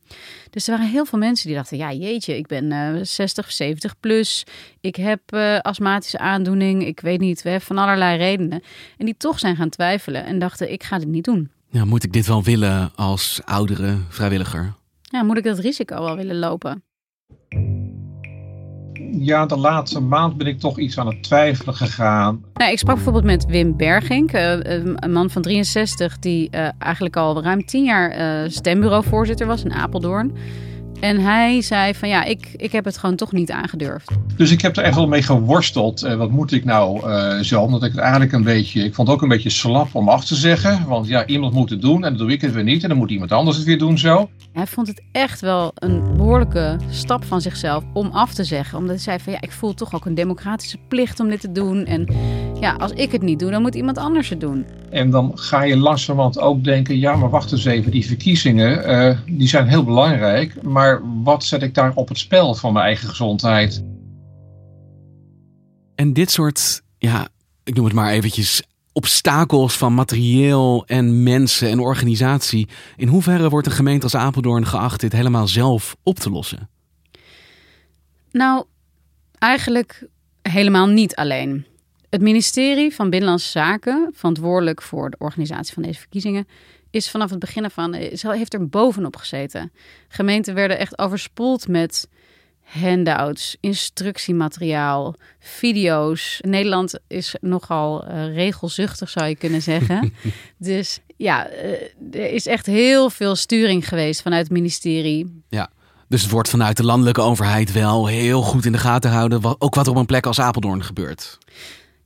Dus 0.50 0.68
er 0.68 0.78
waren 0.78 0.92
heel 0.92 1.06
veel 1.06 1.20
mensen 1.20 1.48
die 1.48 1.56
dachten: 1.56 1.78
ja, 1.78 1.94
jeetje, 1.94 2.38
ik 2.38 2.48
ben 2.48 2.72
uh, 2.72 3.00
60, 3.02 3.52
70 3.52 4.00
plus. 4.00 4.44
Ik 4.82 4.96
heb 4.96 5.22
uh, 5.34 5.60
astmatische 5.60 6.20
aandoening. 6.20 6.86
Ik 6.86 7.00
weet 7.00 7.20
niet, 7.20 7.42
we 7.42 7.50
hebben 7.50 7.68
van 7.68 7.78
allerlei 7.78 8.18
redenen. 8.18 8.62
En 8.98 9.06
die 9.06 9.18
toch 9.18 9.40
zijn 9.40 9.56
gaan 9.56 9.70
twijfelen 9.70 10.26
en 10.26 10.40
dachten: 10.40 10.72
ik 10.72 10.84
ga 10.84 10.98
dit 10.98 11.08
niet 11.08 11.26
doen. 11.26 11.52
Ja, 11.70 11.86
moet 11.86 12.04
ik 12.04 12.14
dit 12.14 12.28
wel 12.28 12.44
willen 12.44 12.92
als 12.96 13.42
oudere 13.44 13.98
vrijwilliger? 14.10 14.74
Ja, 15.02 15.24
moet 15.24 15.38
ik 15.38 15.44
dat 15.44 15.60
risico 15.60 16.04
wel 16.04 16.16
willen 16.16 16.40
lopen? 16.40 16.84
Ja, 19.20 19.46
de 19.46 19.58
laatste 19.58 20.00
maand 20.00 20.38
ben 20.38 20.48
ik 20.48 20.60
toch 20.60 20.80
iets 20.80 21.00
aan 21.00 21.08
het 21.08 21.24
twijfelen 21.24 21.76
gegaan. 21.76 22.44
Nou, 22.54 22.72
ik 22.72 22.78
sprak 22.78 22.96
bijvoorbeeld 22.96 23.26
met 23.26 23.46
Wim 23.46 23.78
Bergink, 23.78 24.34
uh, 24.34 24.58
een 24.62 25.12
man 25.12 25.30
van 25.30 25.42
63, 25.42 26.20
die 26.20 26.50
uh, 26.52 26.68
eigenlijk 26.80 27.16
al 27.16 27.44
ruim 27.44 27.66
tien 27.66 27.84
jaar 27.84 28.44
uh, 28.44 28.50
stembureauvoorzitter 28.50 29.48
was 29.48 29.64
in 29.64 29.74
Apeldoorn. 29.74 30.34
En 31.00 31.20
hij 31.20 31.62
zei 31.62 31.94
van 31.94 32.10
ja, 32.10 32.24
ik, 32.24 32.50
ik 32.56 32.72
heb 32.72 32.86
het 32.86 32.98
gewoon 32.98 33.16
toch 33.16 33.32
niet 33.32 33.52
aangedurfd. 33.52 34.12
Dus 34.36 34.52
ik 34.52 34.62
heb 34.62 34.78
er 34.78 34.84
echt 34.84 34.96
wel 34.96 35.08
mee 35.08 35.22
geworsteld. 35.22 36.04
Uh, 36.04 36.16
wat 36.16 36.32
moet 36.32 36.52
ik 36.52 36.66
nou 36.66 37.10
uh, 37.10 37.40
zo? 37.40 37.62
Omdat 37.62 37.84
ik 37.84 37.92
het 37.92 38.00
eigenlijk 38.00 38.32
een 38.32 38.44
beetje. 38.44 38.84
Ik 38.84 38.94
vond 38.94 39.08
het 39.08 39.18
ook 39.18 39.24
een 39.24 39.30
beetje 39.30 39.50
slap 39.50 39.96
om 39.96 40.10
af 40.10 40.25
te 40.25 40.36
zeggen. 40.36 40.88
Want 40.88 41.08
ja, 41.08 41.25
iemand 41.25 41.54
moet 41.54 41.70
het 41.70 41.82
doen 41.82 42.04
en 42.04 42.10
dan 42.10 42.18
doe 42.18 42.32
ik 42.32 42.42
het 42.42 42.54
weer 42.54 42.64
niet. 42.64 42.84
En 42.84 42.90
dan 42.90 42.98
moet 42.98 43.12
iemand 43.12 43.32
anders 43.32 43.58
het 43.58 43.66
weer 43.66 43.78
doen 43.78 43.98
zo. 43.98 44.30
Hij 44.54 44.68
vond 44.68 44.88
het 44.88 45.02
echt 45.12 45.42
wel 45.42 45.72
een 45.75 46.18
behoorlijke 46.18 46.78
stap 46.90 47.24
van 47.25 47.42
zichzelf 47.42 47.84
om 47.94 48.10
af 48.12 48.34
te 48.34 48.44
zeggen. 48.44 48.78
Omdat 48.78 48.96
hij 48.96 49.04
zei 49.04 49.20
van 49.20 49.34
ja, 49.34 49.42
ik 49.42 49.52
voel 49.52 49.74
toch 49.74 49.94
ook 49.94 50.06
een 50.06 50.16
democratische 50.16 50.78
plicht 50.88 51.20
om 51.20 51.30
dit 51.30 51.40
te 51.40 51.52
doen. 51.52 51.86
En 51.86 52.08
ja, 52.60 52.74
als 52.74 52.92
ik 52.92 53.12
het 53.12 53.22
niet 53.22 53.40
doe, 53.40 53.52
dan 53.52 53.62
moet 53.62 53.75
iemand 53.75 53.98
anders 53.98 54.30
het 54.30 54.40
doen. 54.40 54.66
En 54.96 55.10
dan 55.10 55.32
ga 55.36 55.64
je 55.64 55.78
langzamerhand 55.78 56.40
ook 56.40 56.64
denken, 56.64 57.00
ja, 57.00 57.16
maar 57.16 57.30
wacht 57.30 57.52
eens 57.52 57.66
even, 57.66 57.92
die 57.92 58.06
verkiezingen, 58.06 58.90
uh, 58.90 59.18
die 59.38 59.48
zijn 59.48 59.68
heel 59.68 59.84
belangrijk. 59.84 60.62
Maar 60.64 61.02
wat 61.24 61.44
zet 61.44 61.62
ik 61.62 61.74
daar 61.74 61.92
op 61.96 62.08
het 62.08 62.18
spel 62.18 62.56
voor 62.56 62.72
mijn 62.72 62.86
eigen 62.86 63.10
gezondheid? 63.10 63.84
En 65.96 66.14
dit 66.14 66.32
soort, 66.32 66.82
ja, 66.98 67.28
ik 67.64 67.75
noem 67.75 67.86
het 67.86 67.94
maar 67.94 68.12
eventjes, 68.12 68.64
obstakels 68.94 69.78
van 69.78 69.94
materieel 69.94 70.84
en 70.86 71.24
mensen 71.24 71.70
en 71.70 71.80
organisatie. 71.80 72.68
In 72.96 73.08
hoeverre 73.08 73.50
wordt 73.50 73.68
een 73.68 73.74
gemeente 73.74 74.04
als 74.04 74.16
Apeldoorn 74.16 74.66
geacht 74.66 75.00
dit 75.00 75.12
helemaal 75.12 75.48
zelf 75.48 75.96
op 76.04 76.20
te 76.20 76.30
lossen? 76.30 76.70
Nou, 78.32 78.66
eigenlijk 79.40 80.08
helemaal 80.42 80.88
niet 80.88 81.16
alleen. 81.16 81.66
Het 82.16 82.24
ministerie 82.24 82.96
van 82.96 83.10
Binnenlandse 83.10 83.50
Zaken, 83.50 84.10
verantwoordelijk 84.14 84.82
voor 84.82 85.10
de 85.10 85.18
organisatie 85.20 85.74
van 85.74 85.84
deze 85.84 86.00
verkiezingen, 86.00 86.48
is 86.92 87.10
vanaf 87.10 87.30
het 87.30 87.40
begin 87.40 87.64
ervan, 87.64 87.94
heeft 87.94 88.54
er 88.54 88.68
bovenop 88.68 89.16
gezeten. 89.16 89.72
Gemeenten 90.08 90.54
werden 90.54 90.80
echt 90.80 91.00
overspoeld 91.00 91.68
met 91.68 92.08
handouts, 92.64 93.58
instructiemateriaal, 93.60 95.16
video's. 95.40 96.40
Nederland 96.42 97.00
is 97.08 97.36
nogal 97.42 98.08
uh, 98.08 98.34
regelzuchtig, 98.36 99.10
zou 99.10 99.26
je 99.28 99.36
kunnen 99.36 99.62
zeggen. 99.62 100.14
dus 100.58 101.00
ja, 101.18 101.50
uh, 101.52 101.56
er 102.12 102.32
is 102.32 102.46
echt 102.46 102.66
heel 102.66 103.10
veel 103.10 103.36
sturing 103.36 103.88
geweest 103.88 104.22
vanuit 104.22 104.44
het 104.44 104.52
ministerie. 104.52 105.44
Ja. 105.50 105.70
Dus 106.08 106.22
het 106.22 106.32
wordt 106.32 106.50
vanuit 106.50 106.78
de 106.78 106.84
landelijke 106.86 107.22
overheid 107.22 107.72
wel 107.72 108.08
heel 108.08 108.42
goed 108.42 108.66
in 108.66 108.72
de 108.72 108.78
gaten 108.78 109.12
houden, 109.12 109.62
ook 109.62 109.76
wat 109.76 109.86
er 109.86 109.92
op 109.92 109.98
een 109.98 110.06
plek 110.06 110.26
als 110.26 110.40
Apeldoorn 110.40 110.84
gebeurt. 110.84 111.38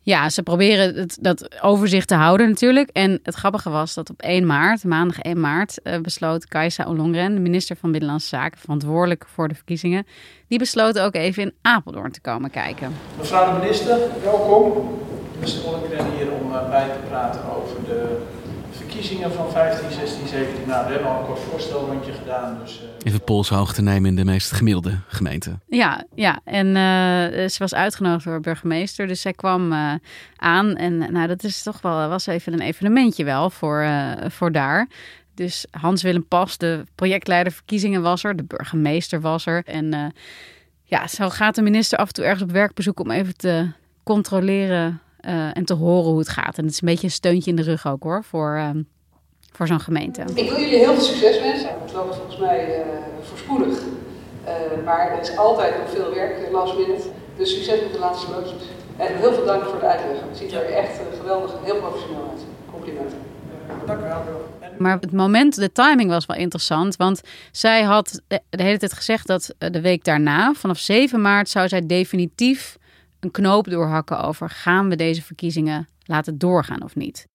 Ja, 0.01 0.29
ze 0.29 0.43
proberen 0.43 0.95
het, 0.95 1.17
dat 1.21 1.61
overzicht 1.61 2.07
te 2.07 2.15
houden 2.15 2.49
natuurlijk. 2.49 2.89
En 2.89 3.19
het 3.23 3.35
grappige 3.35 3.69
was 3.69 3.93
dat 3.93 4.09
op 4.09 4.21
1 4.21 4.45
maart, 4.45 4.83
maandag 4.83 5.19
1 5.19 5.39
maart, 5.39 5.79
uh, 5.83 5.99
besloot 5.99 6.47
Kajsa 6.47 6.85
Ollongren, 6.87 7.33
de 7.33 7.39
minister 7.39 7.75
van 7.75 7.91
Binnenlandse 7.91 8.27
Zaken, 8.27 8.59
verantwoordelijk 8.59 9.25
voor 9.33 9.47
de 9.47 9.55
verkiezingen, 9.55 10.07
die 10.47 10.59
besloot 10.59 10.99
ook 10.99 11.15
even 11.15 11.43
in 11.43 11.53
Apeldoorn 11.61 12.11
te 12.11 12.21
komen 12.21 12.49
kijken. 12.49 12.91
Mevrouw 13.17 13.53
de 13.53 13.59
minister, 13.59 13.97
welkom. 14.23 14.97
Minister 15.33 15.65
Ollongren 15.65 16.05
hier 16.17 16.31
om 16.31 16.51
uh, 16.51 16.69
bij 16.69 16.87
te 16.87 16.99
praten 17.09 17.41
over 17.55 17.77
verkiezingen 18.99 19.33
van 19.33 19.51
15, 19.51 19.91
16, 19.91 20.27
17. 20.27 20.67
Nou, 20.67 20.85
we 20.85 20.91
hebben 20.91 21.11
al 21.11 21.19
een 21.19 21.25
kort 21.25 21.39
voorstelrondje 21.39 22.11
gedaan. 22.11 22.57
Dus, 22.61 22.81
uh... 22.81 22.89
Even 23.03 23.23
polshoogte 23.23 23.81
nemen 23.81 24.09
in 24.09 24.15
de 24.15 24.25
meest 24.25 24.51
gemiddelde 24.51 24.99
gemeenten. 25.07 25.61
Ja, 25.67 26.05
ja. 26.15 26.39
en 26.43 26.67
uh, 26.67 27.47
ze 27.47 27.55
was 27.57 27.73
uitgenodigd 27.73 28.25
door 28.25 28.39
burgemeester. 28.39 29.07
Dus 29.07 29.21
zij 29.21 29.33
kwam 29.33 29.71
uh, 29.71 29.93
aan. 30.35 30.75
En 30.75 30.97
nou, 30.97 31.27
dat 31.27 31.43
is 31.43 31.63
toch 31.63 31.81
wel, 31.81 32.09
was 32.09 32.25
even 32.25 32.53
een 32.53 32.61
evenementje 32.61 33.23
wel 33.23 33.49
voor, 33.49 33.87
voor 34.27 34.51
daar. 34.51 34.87
Dus 35.35 35.65
Hans-Willem 35.71 36.27
Pas, 36.27 36.57
de 36.57 36.83
projectleider 36.95 37.51
verkiezingen 37.51 38.01
was 38.01 38.23
er. 38.23 38.35
De 38.35 38.43
burgemeester 38.43 39.21
was 39.21 39.45
er. 39.45 39.63
En 39.65 40.13
ja, 40.83 41.07
zo 41.07 41.29
gaat 41.29 41.55
de 41.55 41.61
minister 41.61 41.97
af 41.97 42.07
en 42.07 42.13
toe 42.13 42.23
ergens 42.23 42.43
op 42.43 42.51
werkbezoek 42.51 42.99
om 42.99 43.11
even 43.11 43.37
te 43.37 43.71
controleren 44.03 45.01
uh, 45.25 45.57
en 45.57 45.65
te 45.65 45.73
horen 45.73 46.09
hoe 46.09 46.19
het 46.19 46.29
gaat. 46.29 46.57
En 46.57 46.63
het 46.63 46.73
is 46.73 46.81
een 46.81 46.87
beetje 46.87 47.05
een 47.05 47.11
steuntje 47.11 47.49
in 47.49 47.55
de 47.55 47.61
rug 47.61 47.87
ook 47.87 48.03
hoor, 48.03 48.23
voor, 48.23 48.55
uh, 48.57 48.69
voor 49.51 49.67
zo'n 49.67 49.79
gemeente. 49.79 50.21
Ik 50.33 50.49
wil 50.49 50.59
jullie 50.59 50.77
heel 50.77 50.93
veel 50.93 51.03
succes 51.03 51.39
wensen. 51.39 51.69
Het 51.81 51.93
loopt 51.93 52.15
volgens 52.15 52.37
mij 52.37 52.79
uh, 52.79 52.85
voorspoedig. 53.21 53.79
maar 54.85 55.11
er 55.11 55.21
is 55.21 55.37
altijd 55.37 55.77
nog 55.77 55.89
veel 55.89 56.13
werk, 56.13 56.51
last 56.51 56.77
minute. 56.77 57.07
Dus 57.37 57.53
succes 57.53 57.81
met 57.81 57.93
de 57.93 57.99
laatste 57.99 58.31
loodjes. 58.31 58.61
En 58.97 59.15
heel 59.15 59.33
veel 59.33 59.45
dank 59.45 59.63
voor 59.63 59.79
de 59.79 59.85
uitleg. 59.85 60.21
Het 60.29 60.37
ziet 60.37 60.51
er 60.51 60.65
echt 60.65 60.99
geweldig 61.19 61.53
en 61.53 61.63
heel 61.63 61.79
professioneel 61.79 62.29
uit. 62.31 62.45
Complimenten. 62.71 63.17
Dank 63.85 63.99
u 63.99 64.03
wel. 64.03 64.47
Maar 64.77 64.97
het 64.99 65.11
moment, 65.11 65.55
de 65.55 65.71
timing 65.71 66.09
was 66.09 66.25
wel 66.25 66.37
interessant. 66.37 66.95
Want 66.95 67.21
zij 67.51 67.83
had 67.83 68.21
de 68.27 68.63
hele 68.63 68.77
tijd 68.77 68.93
gezegd 68.93 69.27
dat 69.27 69.53
de 69.57 69.81
week 69.81 70.03
daarna, 70.03 70.53
vanaf 70.53 70.77
7 70.77 71.21
maart, 71.21 71.49
zou 71.49 71.67
zij 71.67 71.85
definitief 71.85 72.77
een 73.19 73.31
knoop 73.31 73.69
doorhakken 73.69 74.23
over 74.23 74.49
gaan 74.49 74.89
we 74.89 74.95
deze 74.95 75.21
verkiezingen 75.21 75.87
laten 76.03 76.37
doorgaan 76.37 76.83
of 76.83 76.95
niet. 76.95 77.27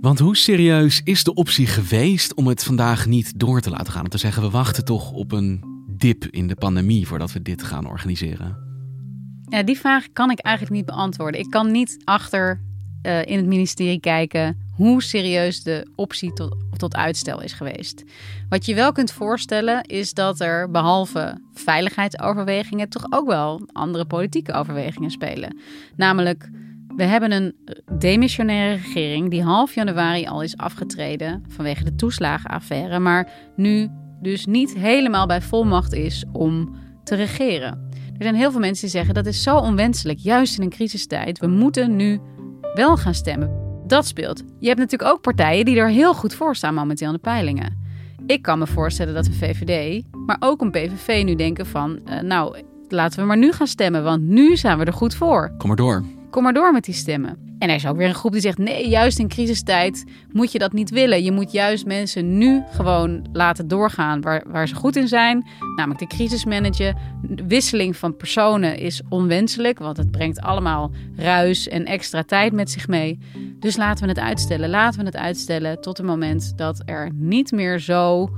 Want 0.00 0.18
hoe 0.18 0.36
serieus 0.36 1.00
is 1.04 1.24
de 1.24 1.34
optie 1.34 1.66
geweest 1.66 2.34
om 2.34 2.46
het 2.46 2.64
vandaag 2.64 3.06
niet 3.06 3.38
door 3.38 3.60
te 3.60 3.70
laten 3.70 3.92
gaan? 3.92 4.04
Om 4.04 4.08
te 4.08 4.18
zeggen, 4.18 4.42
we 4.42 4.50
wachten 4.50 4.84
toch 4.84 5.12
op 5.12 5.32
een 5.32 5.64
dip 5.96 6.24
in 6.24 6.46
de 6.46 6.54
pandemie 6.54 7.06
voordat 7.06 7.32
we 7.32 7.42
dit 7.42 7.62
gaan 7.62 7.88
organiseren? 7.88 8.64
Ja, 9.48 9.62
die 9.62 9.78
vraag 9.78 10.12
kan 10.12 10.30
ik 10.30 10.38
eigenlijk 10.38 10.76
niet 10.76 10.86
beantwoorden. 10.86 11.40
Ik 11.40 11.50
kan 11.50 11.70
niet 11.70 11.96
achter 12.04 12.62
uh, 13.02 13.26
in 13.26 13.36
het 13.36 13.46
ministerie 13.46 14.00
kijken 14.00 14.65
hoe 14.76 15.02
serieus 15.02 15.62
de 15.62 15.86
optie 15.94 16.32
tot, 16.32 16.56
tot 16.76 16.96
uitstel 16.96 17.42
is 17.42 17.52
geweest. 17.52 18.04
Wat 18.48 18.66
je 18.66 18.74
wel 18.74 18.92
kunt 18.92 19.12
voorstellen 19.12 19.82
is 19.82 20.14
dat 20.14 20.40
er 20.40 20.70
behalve 20.70 21.40
veiligheidsoverwegingen 21.54 22.88
toch 22.88 23.06
ook 23.10 23.26
wel 23.26 23.68
andere 23.72 24.04
politieke 24.04 24.52
overwegingen 24.52 25.10
spelen. 25.10 25.58
Namelijk, 25.96 26.50
we 26.96 27.04
hebben 27.04 27.32
een 27.32 27.54
demissionaire 27.98 28.74
regering 28.74 29.30
die 29.30 29.42
half 29.42 29.74
januari 29.74 30.26
al 30.26 30.42
is 30.42 30.56
afgetreden 30.56 31.44
vanwege 31.48 31.84
de 31.84 31.94
toeslagenaffaire, 31.94 32.98
maar 32.98 33.28
nu 33.56 33.88
dus 34.22 34.46
niet 34.46 34.74
helemaal 34.74 35.26
bij 35.26 35.40
volmacht 35.40 35.92
is 35.92 36.24
om 36.32 36.76
te 37.04 37.14
regeren. 37.14 37.84
Er 38.18 38.22
zijn 38.22 38.34
heel 38.34 38.50
veel 38.50 38.60
mensen 38.60 38.82
die 38.82 38.96
zeggen 38.96 39.14
dat 39.14 39.26
is 39.26 39.42
zo 39.42 39.56
onwenselijk, 39.56 40.18
juist 40.18 40.56
in 40.56 40.62
een 40.62 40.70
crisistijd. 40.70 41.38
We 41.38 41.46
moeten 41.46 41.96
nu 41.96 42.20
wel 42.74 42.96
gaan 42.96 43.14
stemmen. 43.14 43.65
Dat 43.86 44.06
speelt. 44.06 44.42
Je 44.58 44.66
hebt 44.66 44.80
natuurlijk 44.80 45.10
ook 45.10 45.20
partijen 45.20 45.64
die 45.64 45.76
er 45.76 45.88
heel 45.88 46.14
goed 46.14 46.34
voor 46.34 46.56
staan 46.56 46.74
momenteel 46.74 47.06
in 47.06 47.12
de 47.12 47.18
peilingen. 47.18 47.84
Ik 48.26 48.42
kan 48.42 48.58
me 48.58 48.66
voorstellen 48.66 49.14
dat 49.14 49.24
de 49.24 49.32
VVD, 49.32 50.02
maar 50.26 50.36
ook 50.40 50.60
een 50.60 50.70
PVV 50.70 51.22
nu 51.24 51.34
denken 51.34 51.66
van... 51.66 52.00
Uh, 52.04 52.20
nou, 52.20 52.62
laten 52.88 53.20
we 53.20 53.26
maar 53.26 53.38
nu 53.38 53.52
gaan 53.52 53.66
stemmen, 53.66 54.04
want 54.04 54.22
nu 54.22 54.56
zijn 54.56 54.78
we 54.78 54.84
er 54.84 54.92
goed 54.92 55.14
voor. 55.14 55.54
Kom 55.58 55.68
maar 55.68 55.76
door. 55.76 56.15
Kom 56.30 56.42
maar 56.42 56.52
door 56.52 56.72
met 56.72 56.84
die 56.84 56.94
stemmen. 56.94 57.46
En 57.58 57.68
er 57.68 57.74
is 57.74 57.86
ook 57.86 57.96
weer 57.96 58.08
een 58.08 58.14
groep 58.14 58.32
die 58.32 58.40
zegt: 58.40 58.58
nee, 58.58 58.88
juist 58.88 59.18
in 59.18 59.28
crisistijd 59.28 60.04
moet 60.32 60.52
je 60.52 60.58
dat 60.58 60.72
niet 60.72 60.90
willen. 60.90 61.24
Je 61.24 61.32
moet 61.32 61.52
juist 61.52 61.86
mensen 61.86 62.38
nu 62.38 62.62
gewoon 62.70 63.28
laten 63.32 63.68
doorgaan 63.68 64.20
waar, 64.20 64.44
waar 64.46 64.68
ze 64.68 64.74
goed 64.74 64.96
in 64.96 65.08
zijn, 65.08 65.46
namelijk 65.76 66.00
de 66.00 66.16
crisismanager. 66.16 66.94
De 67.22 67.46
wisseling 67.46 67.96
van 67.96 68.16
personen 68.16 68.78
is 68.78 69.02
onwenselijk, 69.08 69.78
want 69.78 69.96
het 69.96 70.10
brengt 70.10 70.40
allemaal 70.40 70.90
ruis 71.16 71.68
en 71.68 71.84
extra 71.84 72.22
tijd 72.22 72.52
met 72.52 72.70
zich 72.70 72.88
mee. 72.88 73.18
Dus 73.58 73.76
laten 73.76 74.02
we 74.02 74.08
het 74.08 74.18
uitstellen. 74.18 74.70
Laten 74.70 75.00
we 75.00 75.06
het 75.06 75.16
uitstellen 75.16 75.80
tot 75.80 75.96
het 75.96 76.06
moment 76.06 76.52
dat 76.56 76.82
er 76.84 77.10
niet 77.14 77.52
meer 77.52 77.78
zo 77.78 78.30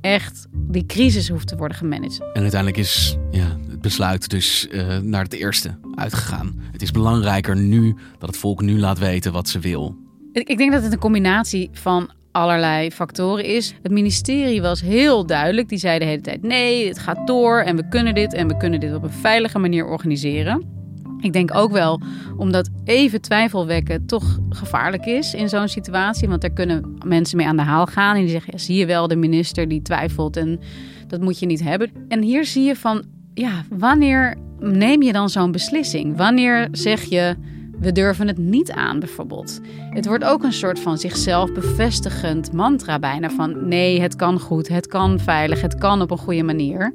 echt 0.00 0.46
die 0.52 0.86
crisis 0.86 1.28
hoeft 1.28 1.48
te 1.48 1.56
worden 1.56 1.76
gemanaged. 1.76 2.20
En 2.32 2.42
uiteindelijk 2.42 2.76
is 2.76 3.16
ja, 3.30 3.56
besluit 3.84 4.28
dus 4.30 4.68
uh, 4.70 4.98
naar 4.98 5.22
het 5.22 5.32
eerste 5.32 5.78
uitgegaan. 5.94 6.54
Het 6.72 6.82
is 6.82 6.90
belangrijker 6.90 7.56
nu 7.56 7.96
dat 8.18 8.28
het 8.28 8.38
volk 8.38 8.62
nu 8.62 8.78
laat 8.78 8.98
weten 8.98 9.32
wat 9.32 9.48
ze 9.48 9.58
wil. 9.58 9.96
Ik, 10.32 10.48
ik 10.48 10.58
denk 10.58 10.72
dat 10.72 10.82
het 10.82 10.92
een 10.92 10.98
combinatie 10.98 11.70
van 11.72 12.10
allerlei 12.32 12.90
factoren 12.90 13.44
is. 13.44 13.74
Het 13.82 13.92
ministerie 13.92 14.62
was 14.62 14.80
heel 14.80 15.26
duidelijk. 15.26 15.68
Die 15.68 15.78
zei 15.78 15.98
de 15.98 16.04
hele 16.04 16.20
tijd: 16.20 16.42
nee, 16.42 16.88
het 16.88 16.98
gaat 16.98 17.26
door 17.26 17.60
en 17.60 17.76
we 17.76 17.88
kunnen 17.88 18.14
dit 18.14 18.32
en 18.32 18.48
we 18.48 18.56
kunnen 18.56 18.80
dit 18.80 18.94
op 18.94 19.02
een 19.02 19.10
veilige 19.10 19.58
manier 19.58 19.86
organiseren. 19.86 20.72
Ik 21.20 21.32
denk 21.32 21.54
ook 21.54 21.72
wel 21.72 22.00
omdat 22.36 22.70
even 22.84 23.20
twijfel 23.20 23.66
wekken 23.66 24.06
toch 24.06 24.38
gevaarlijk 24.48 25.06
is 25.06 25.34
in 25.34 25.48
zo'n 25.48 25.68
situatie. 25.68 26.28
Want 26.28 26.40
daar 26.40 26.52
kunnen 26.52 26.98
mensen 27.06 27.36
mee 27.36 27.46
aan 27.46 27.56
de 27.56 27.62
haal 27.62 27.86
gaan. 27.86 28.14
En 28.14 28.20
die 28.20 28.30
zeggen, 28.30 28.52
ja, 28.52 28.58
zie 28.58 28.76
je 28.76 28.86
wel 28.86 29.08
de 29.08 29.16
minister 29.16 29.68
die 29.68 29.82
twijfelt 29.82 30.36
en 30.36 30.60
dat 31.06 31.20
moet 31.20 31.38
je 31.38 31.46
niet 31.46 31.62
hebben. 31.62 31.90
En 32.08 32.22
hier 32.22 32.44
zie 32.44 32.64
je 32.64 32.76
van, 32.76 33.04
ja, 33.34 33.64
wanneer 33.70 34.34
neem 34.58 35.02
je 35.02 35.12
dan 35.12 35.28
zo'n 35.28 35.52
beslissing? 35.52 36.16
Wanneer 36.16 36.68
zeg 36.72 37.02
je, 37.02 37.36
we 37.80 37.92
durven 37.92 38.26
het 38.26 38.38
niet 38.38 38.70
aan 38.72 38.98
bijvoorbeeld? 38.98 39.60
Het 39.90 40.06
wordt 40.06 40.24
ook 40.24 40.42
een 40.42 40.52
soort 40.52 40.80
van 40.80 40.98
zichzelf 40.98 41.52
bevestigend 41.52 42.52
mantra 42.52 42.98
bijna 42.98 43.30
van, 43.30 43.68
nee, 43.68 44.00
het 44.00 44.16
kan 44.16 44.40
goed, 44.40 44.68
het 44.68 44.86
kan 44.86 45.20
veilig, 45.20 45.60
het 45.60 45.78
kan 45.78 46.02
op 46.02 46.10
een 46.10 46.18
goede 46.18 46.42
manier. 46.42 46.92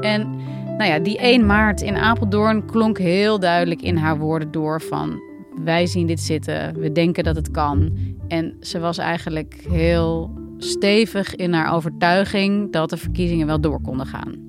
En 0.00 0.30
nou 0.78 0.90
ja, 0.90 0.98
die 0.98 1.18
1 1.18 1.46
maart 1.46 1.80
in 1.80 1.96
Apeldoorn 1.96 2.66
klonk 2.66 2.98
heel 2.98 3.38
duidelijk 3.38 3.82
in 3.82 3.96
haar 3.96 4.18
woorden 4.18 4.50
door 4.50 4.82
van 4.82 5.20
wij 5.64 5.86
zien 5.86 6.06
dit 6.06 6.20
zitten, 6.20 6.80
we 6.80 6.92
denken 6.92 7.24
dat 7.24 7.36
het 7.36 7.50
kan. 7.50 7.92
En 8.28 8.56
ze 8.60 8.78
was 8.78 8.98
eigenlijk 8.98 9.64
heel 9.70 10.30
stevig 10.58 11.34
in 11.34 11.52
haar 11.52 11.72
overtuiging 11.72 12.72
dat 12.72 12.90
de 12.90 12.96
verkiezingen 12.96 13.46
wel 13.46 13.60
door 13.60 13.80
konden 13.80 14.06
gaan. 14.06 14.47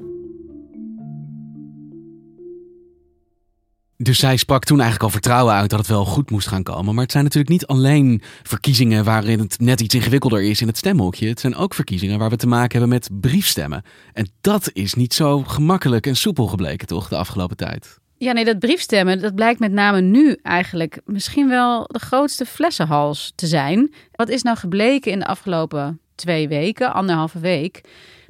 Dus 4.01 4.19
zij 4.19 4.37
sprak 4.37 4.63
toen 4.63 4.79
eigenlijk 4.79 5.05
al 5.05 5.19
vertrouwen 5.19 5.53
uit 5.53 5.69
dat 5.69 5.79
het 5.79 5.87
wel 5.87 6.05
goed 6.05 6.29
moest 6.29 6.47
gaan 6.47 6.63
komen. 6.63 6.93
Maar 6.93 7.03
het 7.03 7.11
zijn 7.11 7.23
natuurlijk 7.23 7.51
niet 7.51 7.65
alleen 7.65 8.21
verkiezingen 8.43 9.03
waarin 9.03 9.39
het 9.39 9.59
net 9.59 9.81
iets 9.81 9.95
ingewikkelder 9.95 10.41
is 10.41 10.61
in 10.61 10.67
het 10.67 10.77
stemhokje. 10.77 11.27
Het 11.27 11.39
zijn 11.39 11.55
ook 11.55 11.73
verkiezingen 11.73 12.19
waar 12.19 12.29
we 12.29 12.35
te 12.35 12.47
maken 12.47 12.71
hebben 12.71 12.89
met 12.89 13.09
briefstemmen. 13.21 13.83
En 14.13 14.29
dat 14.41 14.69
is 14.73 14.93
niet 14.93 15.13
zo 15.13 15.43
gemakkelijk 15.43 16.07
en 16.07 16.15
soepel 16.15 16.47
gebleken, 16.47 16.87
toch, 16.87 17.07
de 17.07 17.15
afgelopen 17.17 17.57
tijd? 17.57 17.99
Ja, 18.17 18.31
nee, 18.31 18.45
dat 18.45 18.59
briefstemmen, 18.59 19.21
dat 19.21 19.35
blijkt 19.35 19.59
met 19.59 19.71
name 19.71 20.01
nu 20.01 20.37
eigenlijk 20.41 21.01
misschien 21.05 21.49
wel 21.49 21.87
de 21.87 21.99
grootste 21.99 22.45
flessenhals 22.45 23.31
te 23.35 23.47
zijn. 23.47 23.93
Wat 24.11 24.29
is 24.29 24.41
nou 24.41 24.57
gebleken 24.57 25.11
in 25.11 25.19
de 25.19 25.25
afgelopen 25.25 25.99
twee 26.15 26.47
weken, 26.47 26.93
anderhalve 26.93 27.39
week? 27.39 27.81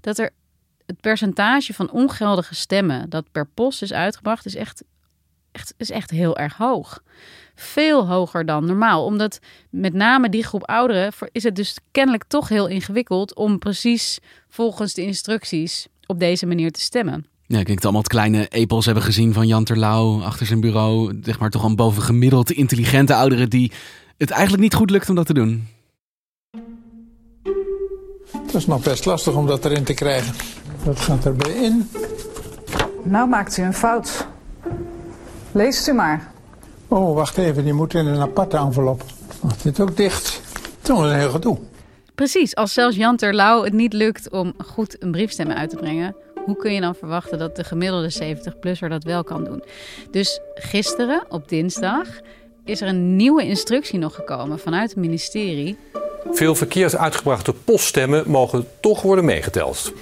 Dat 0.02 0.18
er 0.18 0.30
het 0.86 1.02
percentage 1.02 1.74
van 1.74 1.92
ongeldige 1.92 2.56
stemmen 2.56 3.10
dat 3.10 3.32
per 3.32 3.48
post 3.54 3.82
is 3.82 3.94
uitgebracht, 3.94 4.46
is 4.46 4.56
echt 4.56 4.84
echt, 5.52 5.74
is 5.78 5.92
echt 5.92 6.10
heel 6.10 6.38
erg 6.38 6.58
hoog. 6.58 7.04
Veel 7.56 8.08
hoger 8.08 8.46
dan 8.46 8.66
normaal. 8.66 9.06
Omdat 9.06 9.40
met 9.70 9.94
name 9.94 10.30
die 10.30 10.44
groep 10.44 10.64
ouderen 10.64 11.14
is 11.32 11.44
het 11.44 11.56
dus 11.56 11.78
kennelijk 11.92 12.24
toch 12.28 12.50
heel 12.50 12.68
ingewikkeld 12.68 13.36
om 13.36 13.60
precies 13.60 14.20
volgens 14.50 14.94
de 14.94 15.02
instructies 15.02 15.88
op 16.06 16.20
deze 16.20 16.46
manier 16.46 16.72
te 16.72 16.82
stemmen. 16.82 17.26
Ja, 17.46 17.60
ik 17.60 17.66
denk 17.66 17.82
dat 17.82 17.84
allemaal 17.84 18.02
het 18.02 18.12
kleine 18.12 18.48
epels 18.48 18.86
hebben 18.86 19.04
gezien 19.04 19.34
van 19.34 19.48
Jan 19.48 19.64
Terlouw 19.64 20.22
achter 20.22 20.46
zijn 20.46 20.60
bureau. 20.60 21.20
Zeg 21.24 21.40
maar 21.40 21.50
toch 21.50 21.64
een 21.64 21.76
bovengemiddeld 21.76 22.52
intelligente 22.52 23.16
ouderen 23.16 23.50
die 23.50 23.72
het 24.18 24.30
eigenlijk 24.30 24.64
niet 24.64 24.74
goed 24.74 24.90
lukt 24.90 25.10
om 25.10 25.16
dat 25.16 25.26
te 25.26 25.34
doen. 25.34 25.68
Het 28.32 28.54
is 28.54 28.68
nog 28.68 28.84
best 28.84 29.06
lastig 29.06 29.34
om 29.34 29.48
dat 29.48 29.66
erin 29.66 29.84
te 29.84 29.94
krijgen. 29.94 30.34
Wat 30.84 31.00
gaat 31.00 31.26
erbij 31.26 31.52
in? 31.52 31.90
Nou 33.04 33.30
maakt 33.30 33.58
u 33.58 33.62
een 33.62 33.74
fout. 33.74 34.28
Leest 35.60 35.88
u 35.88 35.94
maar. 35.94 36.32
Oh, 36.88 37.16
wacht 37.16 37.38
even, 37.38 37.64
die 37.64 37.74
moet 37.74 37.94
in 37.94 38.06
een 38.06 38.22
aparte 38.22 38.58
envelop. 38.58 39.04
Wacht, 39.42 39.64
dit 39.64 39.80
ook 39.80 39.98
dicht. 39.98 40.42
Dat 40.82 40.98
is 40.98 41.04
een 41.04 41.18
heel 41.18 41.30
gedoe. 41.30 41.58
Precies, 42.16 42.56
als 42.56 42.74
zelfs 42.74 42.96
Jan 42.96 43.18
Terlouw 43.18 43.64
het 43.64 43.74
niet 43.74 43.94
lukt 43.94 44.30
om 44.30 44.54
goed 44.66 45.04
een 45.04 45.12
briefstemmen 45.12 45.56
uit 45.56 45.70
te 45.70 45.76
brengen, 45.76 46.16
hoe 46.46 46.56
kun 46.56 46.74
je 46.74 46.82
dan 46.82 46.96
verwachten 46.96 47.40
dat 47.40 47.56
de 47.56 47.64
gemiddelde 47.64 48.14
70-plusser 48.14 48.90
dat 48.90 49.04
wel 49.04 49.24
kan 49.24 49.44
doen? 49.44 49.64
Dus 50.12 50.40
gisteren, 50.54 51.24
op 51.30 51.50
dinsdag, 51.50 52.08
is 52.66 52.82
er 52.82 52.88
een 52.88 53.16
nieuwe 53.16 53.44
instructie 53.44 54.00
nog 54.00 54.16
gekomen 54.16 54.60
vanuit 54.60 54.90
het 54.90 55.00
ministerie. 55.00 55.78
Veel 56.32 56.56
verkeerd 56.56 56.96
uitgebrachte 56.96 57.54
poststemmen 57.54 58.24
mogen 58.28 58.68
toch 58.80 59.02
worden 59.02 59.26
meegeteld. 59.26 59.94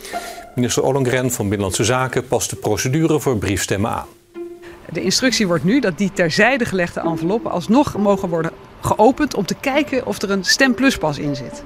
Minister 0.56 0.84
Ollongren 0.84 1.32
van 1.32 1.46
Binnenlandse 1.46 1.84
Zaken 1.84 2.28
past 2.28 2.50
de 2.50 2.56
procedure 2.56 3.20
voor 3.20 3.38
briefstemmen 3.38 3.92
aan. 3.92 4.17
De 4.92 5.02
instructie 5.02 5.48
wordt 5.48 5.64
nu 5.64 5.80
dat 5.80 5.98
die 5.98 6.12
terzijde 6.14 6.66
gelegde 6.66 7.00
enveloppen 7.00 7.52
alsnog 7.52 7.98
mogen 7.98 8.30
worden 8.30 8.52
geopend 8.82 9.36
om 9.36 9.46
te 9.46 9.56
kijken 9.56 10.06
of 10.06 10.22
er 10.22 10.32
een 10.32 10.44
stempluspas 10.44 11.18
in 11.18 11.36
zit. 11.36 11.64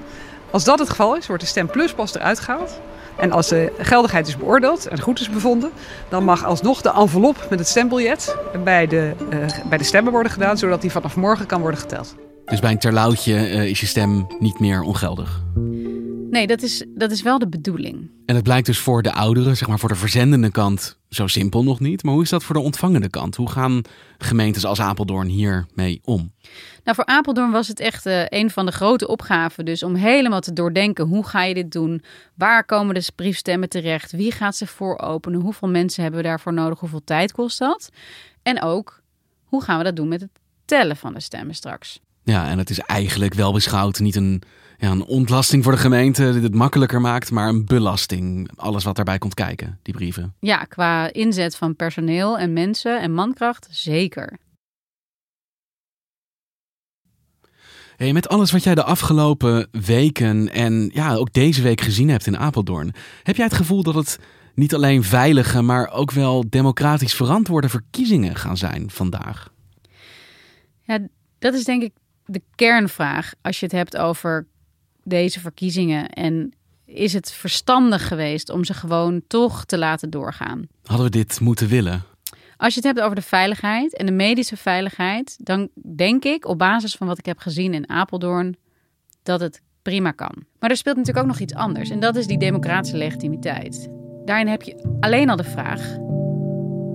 Als 0.50 0.64
dat 0.64 0.78
het 0.78 0.90
geval 0.90 1.16
is, 1.16 1.26
wordt 1.26 1.42
de 1.42 1.48
stempluspas 1.48 2.14
eruit 2.14 2.40
gehaald. 2.40 2.80
En 3.16 3.32
als 3.32 3.48
de 3.48 3.72
geldigheid 3.78 4.28
is 4.28 4.36
beoordeeld 4.36 4.86
en 4.86 5.00
goed 5.00 5.20
is 5.20 5.30
bevonden, 5.30 5.70
dan 6.08 6.24
mag 6.24 6.44
alsnog 6.44 6.82
de 6.82 6.92
envelop 6.92 7.46
met 7.50 7.58
het 7.58 7.68
stembiljet 7.68 8.36
bij 8.64 8.86
de, 8.86 9.12
uh, 9.32 9.38
bij 9.68 9.78
de 9.78 9.84
stemmen 9.84 10.12
worden 10.12 10.32
gedaan, 10.32 10.58
zodat 10.58 10.80
die 10.80 10.90
vanaf 10.90 11.16
morgen 11.16 11.46
kan 11.46 11.60
worden 11.60 11.80
geteld. 11.80 12.14
Dus 12.44 12.60
bij 12.60 12.70
een 12.70 12.78
terlouwtje 12.78 13.32
uh, 13.32 13.64
is 13.64 13.80
je 13.80 13.86
stem 13.86 14.26
niet 14.38 14.60
meer 14.60 14.82
ongeldig? 14.82 15.42
Nee, 16.32 16.46
dat 16.46 16.62
is, 16.62 16.84
dat 16.88 17.10
is 17.10 17.22
wel 17.22 17.38
de 17.38 17.48
bedoeling. 17.48 18.10
En 18.26 18.34
het 18.34 18.44
blijkt 18.44 18.66
dus 18.66 18.78
voor 18.78 19.02
de 19.02 19.12
ouderen, 19.12 19.56
zeg 19.56 19.68
maar 19.68 19.78
voor 19.78 19.88
de 19.88 19.94
verzendende 19.94 20.50
kant, 20.50 20.98
zo 21.08 21.26
simpel 21.26 21.62
nog 21.62 21.80
niet. 21.80 22.02
Maar 22.02 22.12
hoe 22.12 22.22
is 22.22 22.28
dat 22.28 22.44
voor 22.44 22.54
de 22.54 22.60
ontvangende 22.60 23.10
kant? 23.10 23.36
Hoe 23.36 23.50
gaan 23.50 23.82
gemeentes 24.18 24.64
als 24.64 24.80
Apeldoorn 24.80 25.28
hiermee 25.28 26.00
om? 26.04 26.32
Nou, 26.84 26.96
voor 26.96 27.06
Apeldoorn 27.06 27.50
was 27.50 27.68
het 27.68 27.80
echt 27.80 28.06
uh, 28.06 28.24
een 28.28 28.50
van 28.50 28.66
de 28.66 28.72
grote 28.72 29.08
opgaven. 29.08 29.64
Dus 29.64 29.82
om 29.82 29.94
helemaal 29.94 30.40
te 30.40 30.52
doordenken, 30.52 31.06
hoe 31.06 31.26
ga 31.26 31.42
je 31.42 31.54
dit 31.54 31.72
doen? 31.72 32.02
Waar 32.34 32.64
komen 32.64 32.94
de 32.94 33.06
briefstemmen 33.14 33.68
terecht? 33.68 34.12
Wie 34.12 34.32
gaat 34.32 34.56
ze 34.56 34.66
vooropenen? 34.66 35.40
Hoeveel 35.40 35.68
mensen 35.68 36.02
hebben 36.02 36.20
we 36.20 36.26
daarvoor 36.26 36.52
nodig? 36.52 36.80
Hoeveel 36.80 37.04
tijd 37.04 37.32
kost 37.32 37.58
dat? 37.58 37.90
En 38.42 38.62
ook, 38.62 39.02
hoe 39.44 39.62
gaan 39.62 39.78
we 39.78 39.84
dat 39.84 39.96
doen 39.96 40.08
met 40.08 40.20
het 40.20 40.30
tellen 40.64 40.96
van 40.96 41.14
de 41.14 41.20
stemmen 41.20 41.54
straks? 41.54 42.00
Ja, 42.24 42.48
en 42.48 42.58
het 42.58 42.70
is 42.70 42.78
eigenlijk 42.78 43.34
wel 43.34 43.52
beschouwd 43.52 43.98
niet 43.98 44.16
een 44.16 44.42
ja, 44.82 44.90
een 44.90 45.04
ontlasting 45.04 45.62
voor 45.62 45.72
de 45.72 45.78
gemeente 45.78 46.32
die 46.32 46.42
het 46.42 46.54
makkelijker 46.54 47.00
maakt, 47.00 47.30
maar 47.30 47.48
een 47.48 47.64
belasting. 47.66 48.50
Alles 48.56 48.84
wat 48.84 48.96
daarbij 48.96 49.18
komt 49.18 49.34
kijken, 49.34 49.78
die 49.82 49.94
brieven. 49.94 50.34
Ja, 50.40 50.64
qua 50.64 51.12
inzet 51.12 51.56
van 51.56 51.76
personeel 51.76 52.38
en 52.38 52.52
mensen 52.52 53.00
en 53.00 53.12
mankracht, 53.12 53.68
zeker. 53.70 54.38
Hey, 57.96 58.12
met 58.12 58.28
alles 58.28 58.52
wat 58.52 58.62
jij 58.64 58.74
de 58.74 58.82
afgelopen 58.82 59.68
weken 59.70 60.52
en 60.52 60.90
ja, 60.94 61.14
ook 61.14 61.32
deze 61.32 61.62
week 61.62 61.80
gezien 61.80 62.08
hebt 62.08 62.26
in 62.26 62.38
Apeldoorn, 62.38 62.92
heb 63.22 63.36
jij 63.36 63.44
het 63.44 63.54
gevoel 63.54 63.82
dat 63.82 63.94
het 63.94 64.18
niet 64.54 64.74
alleen 64.74 65.02
veilige, 65.02 65.62
maar 65.62 65.90
ook 65.90 66.10
wel 66.10 66.44
democratisch 66.48 67.14
verantwoorde 67.14 67.68
verkiezingen 67.68 68.36
gaan 68.36 68.56
zijn 68.56 68.90
vandaag? 68.90 69.52
Ja, 70.82 70.98
dat 71.38 71.54
is 71.54 71.64
denk 71.64 71.82
ik 71.82 71.92
de 72.24 72.42
kernvraag 72.54 73.32
als 73.42 73.60
je 73.60 73.66
het 73.66 73.74
hebt 73.74 73.96
over 73.96 74.46
deze 75.04 75.40
verkiezingen? 75.40 76.08
En 76.08 76.52
is 76.84 77.12
het 77.12 77.32
verstandig 77.32 78.08
geweest 78.08 78.50
om 78.50 78.64
ze 78.64 78.74
gewoon 78.74 79.22
toch 79.26 79.64
te 79.64 79.78
laten 79.78 80.10
doorgaan? 80.10 80.66
Hadden 80.84 81.06
we 81.06 81.12
dit 81.12 81.40
moeten 81.40 81.68
willen? 81.68 82.02
Als 82.56 82.74
je 82.74 82.80
het 82.80 82.88
hebt 82.88 83.00
over 83.00 83.16
de 83.16 83.22
veiligheid 83.22 83.96
en 83.96 84.06
de 84.06 84.12
medische 84.12 84.56
veiligheid, 84.56 85.36
dan 85.40 85.68
denk 85.96 86.24
ik 86.24 86.46
op 86.46 86.58
basis 86.58 86.94
van 86.94 87.06
wat 87.06 87.18
ik 87.18 87.26
heb 87.26 87.38
gezien 87.38 87.74
in 87.74 87.88
Apeldoorn 87.88 88.56
dat 89.22 89.40
het 89.40 89.60
prima 89.82 90.10
kan. 90.10 90.34
Maar 90.58 90.70
er 90.70 90.76
speelt 90.76 90.96
natuurlijk 90.96 91.24
ook 91.24 91.32
nog 91.32 91.40
iets 91.40 91.54
anders 91.54 91.90
en 91.90 92.00
dat 92.00 92.16
is 92.16 92.26
die 92.26 92.38
democratische 92.38 92.96
legitimiteit. 92.96 93.88
Daarin 94.24 94.48
heb 94.48 94.62
je 94.62 94.96
alleen 95.00 95.30
al 95.30 95.36
de 95.36 95.44
vraag: 95.44 95.80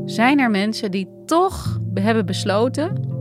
zijn 0.05 0.39
er 0.39 0.49
mensen 0.49 0.91
die 0.91 1.07
toch 1.25 1.79
hebben 1.93 2.25
besloten 2.25 3.16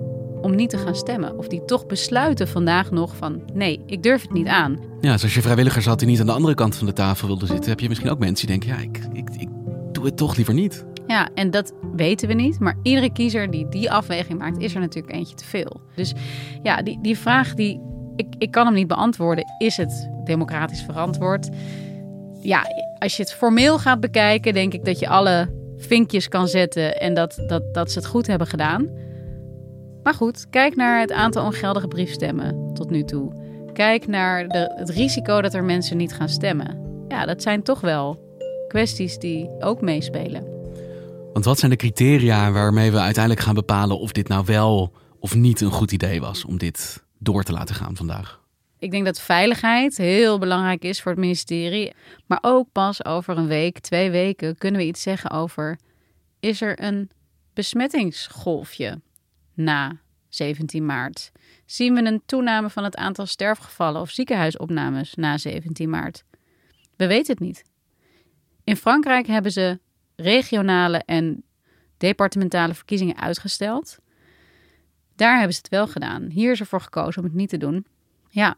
om 0.47 0.55
niet 0.55 0.71
te 0.71 0.79
gaan 0.79 0.97
stemmen. 0.97 1.39
Of 1.39 1.49
die 1.49 1.65
toch 1.65 1.87
besluiten 1.87 2.49
vandaag 2.49 2.91
nog 2.91 3.17
van 3.17 3.43
nee, 3.55 3.81
ik 3.87 4.03
durf 4.03 4.23
het 4.23 4.33
niet 4.33 4.47
aan. 4.47 4.79
Ja, 5.01 5.13
dus 5.13 5.23
als 5.23 5.35
je 5.35 5.43
vrijwilligers 5.43 5.87
had 5.87 5.99
die 5.99 6.09
niet 6.09 6.21
aan 6.21 6.27
de 6.27 6.33
andere 6.33 6.55
kant 6.55 6.77
van 6.77 6.87
de 6.87 6.93
tafel 6.93 7.27
wilden 7.27 7.49
zitten, 7.49 7.71
heb 7.71 7.81
je 7.81 7.89
misschien 7.89 8.11
ook 8.11 8.19
mensen 8.19 8.47
die 8.47 8.59
denken, 8.59 8.79
ja, 8.79 8.89
ik, 8.89 9.01
ik, 9.13 9.29
ik 9.41 9.49
doe 9.93 10.05
het 10.05 10.17
toch 10.17 10.37
liever 10.37 10.55
niet. 10.55 10.85
Ja, 11.07 11.29
en 11.35 11.51
dat 11.51 11.73
weten 11.97 12.29
we 12.29 12.35
niet. 12.35 12.59
Maar 12.61 12.77
iedere 12.83 13.13
kiezer 13.13 13.51
die 13.51 13.69
die 13.69 13.91
afweging 13.91 14.39
maakt, 14.39 14.59
is 14.59 14.75
er 14.75 14.81
natuurlijk 14.81 15.15
eentje 15.15 15.35
te 15.35 15.45
veel. 15.45 15.81
Dus 15.95 16.13
ja, 16.63 16.83
die, 16.83 16.99
die 17.03 17.19
vraag 17.19 17.55
die 17.55 17.81
ik, 18.17 18.27
ik 18.39 18.51
kan 18.51 18.67
hem 18.67 18.75
niet 18.75 18.87
beantwoorden. 18.87 19.45
Is 19.59 19.77
het 19.77 20.09
democratisch 20.25 20.83
verantwoord? 20.83 21.49
Ja, 22.41 22.63
als 22.99 23.17
je 23.17 23.23
het 23.23 23.33
formeel 23.33 23.79
gaat 23.79 24.01
bekijken, 24.01 24.55
denk 24.55 24.73
ik 24.73 24.85
dat 24.85 24.99
je 24.99 25.09
alle 25.09 25.55
vinkjes 25.77 26.29
kan 26.29 26.49
zetten 26.49 27.01
en 27.01 27.15
dat, 27.15 27.43
dat, 27.47 27.75
dat 27.75 27.91
ze 27.91 27.99
het 27.99 28.09
goed 28.09 28.27
hebben 28.27 28.47
gedaan. 28.47 28.89
Maar 30.07 30.15
goed, 30.15 30.47
kijk 30.51 30.77
naar 30.77 31.01
het 31.01 31.13
aantal 31.13 31.45
ongeldige 31.45 31.89
briefstemmen 31.89 32.75
tot 32.75 32.91
nu 32.91 33.05
toe. 33.05 33.33
Kijk 33.73 34.07
naar 34.07 34.49
de, 34.49 34.73
het 34.77 34.91
risico 34.91 35.41
dat 35.41 35.55
er 35.55 35.65
mensen 35.65 35.97
niet 35.97 36.15
gaan 36.15 36.29
stemmen. 36.29 37.05
Ja, 37.09 37.25
dat 37.25 37.43
zijn 37.43 37.63
toch 37.63 37.81
wel 37.81 38.21
kwesties 38.69 39.19
die 39.19 39.51
ook 39.61 39.81
meespelen. 39.81 40.47
Want 41.33 41.45
wat 41.45 41.59
zijn 41.59 41.71
de 41.71 41.77
criteria 41.77 42.53
waarmee 42.53 42.91
we 42.91 42.99
uiteindelijk 42.99 43.45
gaan 43.45 43.55
bepalen 43.55 43.99
of 43.99 44.13
dit 44.13 44.29
nou 44.29 44.45
wel 44.45 44.93
of 45.19 45.35
niet 45.35 45.61
een 45.61 45.71
goed 45.71 45.93
idee 45.93 46.21
was 46.21 46.45
om 46.45 46.59
dit 46.59 47.05
door 47.19 47.43
te 47.43 47.53
laten 47.53 47.75
gaan 47.75 47.97
vandaag? 47.97 48.41
Ik 48.79 48.91
denk 48.91 49.05
dat 49.05 49.21
veiligheid 49.21 49.97
heel 49.97 50.39
belangrijk 50.39 50.85
is 50.85 51.03
voor 51.03 51.13
het 51.13 51.21
ministerie. 51.21 51.93
Maar 52.27 52.39
ook 52.41 52.69
pas 52.73 53.05
over 53.05 53.37
een 53.37 53.49
week, 53.49 53.79
twee 53.79 54.11
weken 54.11 54.59
kunnen 54.59 54.81
we 54.81 54.87
iets 54.87 55.03
zeggen 55.03 55.31
over: 55.31 55.79
is 56.41 56.61
er 56.61 56.83
een 56.83 57.11
besmettingsgolfje? 57.55 59.01
Na 59.57 59.97
17 60.29 60.87
maart? 60.87 61.33
Zien 61.65 61.95
we 61.95 62.05
een 62.05 62.23
toename 62.27 62.71
van 62.71 62.85
het 62.85 62.97
aantal 62.97 63.27
sterfgevallen 63.27 64.01
of 64.01 64.11
ziekenhuisopnames 64.11 65.15
na 65.15 65.39
17 65.39 65.91
maart? 65.91 66.25
We 66.97 67.07
weten 67.07 67.33
het 67.33 67.43
niet. 67.43 67.65
In 68.65 68.77
Frankrijk 68.77 69.27
hebben 69.27 69.53
ze 69.53 69.79
regionale 70.17 71.03
en 71.05 71.45
departementale 71.97 72.75
verkiezingen 72.75 73.17
uitgesteld. 73.17 73.99
Daar 75.17 75.37
hebben 75.37 75.53
ze 75.55 75.61
het 75.63 75.71
wel 75.71 75.87
gedaan. 75.87 76.23
Hier 76.31 76.53
is 76.53 76.61
ervoor 76.61 76.81
gekozen 76.81 77.23
om 77.23 77.29
het 77.29 77.37
niet 77.37 77.49
te 77.49 77.57
doen. 77.57 77.87
Ja, 78.29 78.57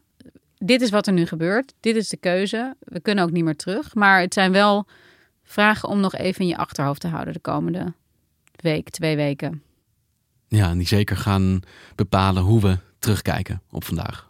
dit 0.57 0.81
is 0.81 0.89
wat 0.89 1.07
er 1.07 1.13
nu 1.13 1.25
gebeurt. 1.25 1.73
Dit 1.79 1.95
is 1.95 2.09
de 2.09 2.17
keuze. 2.17 2.75
We 2.79 2.99
kunnen 2.99 3.23
ook 3.23 3.31
niet 3.31 3.43
meer 3.43 3.55
terug. 3.55 3.95
Maar 3.95 4.21
het 4.21 4.33
zijn 4.33 4.51
wel 4.51 4.87
vragen 5.43 5.89
om 5.89 5.99
nog 5.99 6.15
even 6.15 6.41
in 6.41 6.47
je 6.47 6.57
achterhoofd 6.57 7.01
te 7.01 7.07
houden 7.07 7.33
de 7.33 7.39
komende 7.39 7.93
week, 8.55 8.89
twee 8.89 9.15
weken. 9.15 9.63
Ja, 10.49 10.69
en 10.69 10.77
die 10.77 10.87
zeker 10.87 11.17
gaan 11.17 11.59
bepalen 11.95 12.43
hoe 12.43 12.61
we 12.61 12.77
terugkijken 12.99 13.61
op 13.71 13.83
vandaag. 13.83 14.27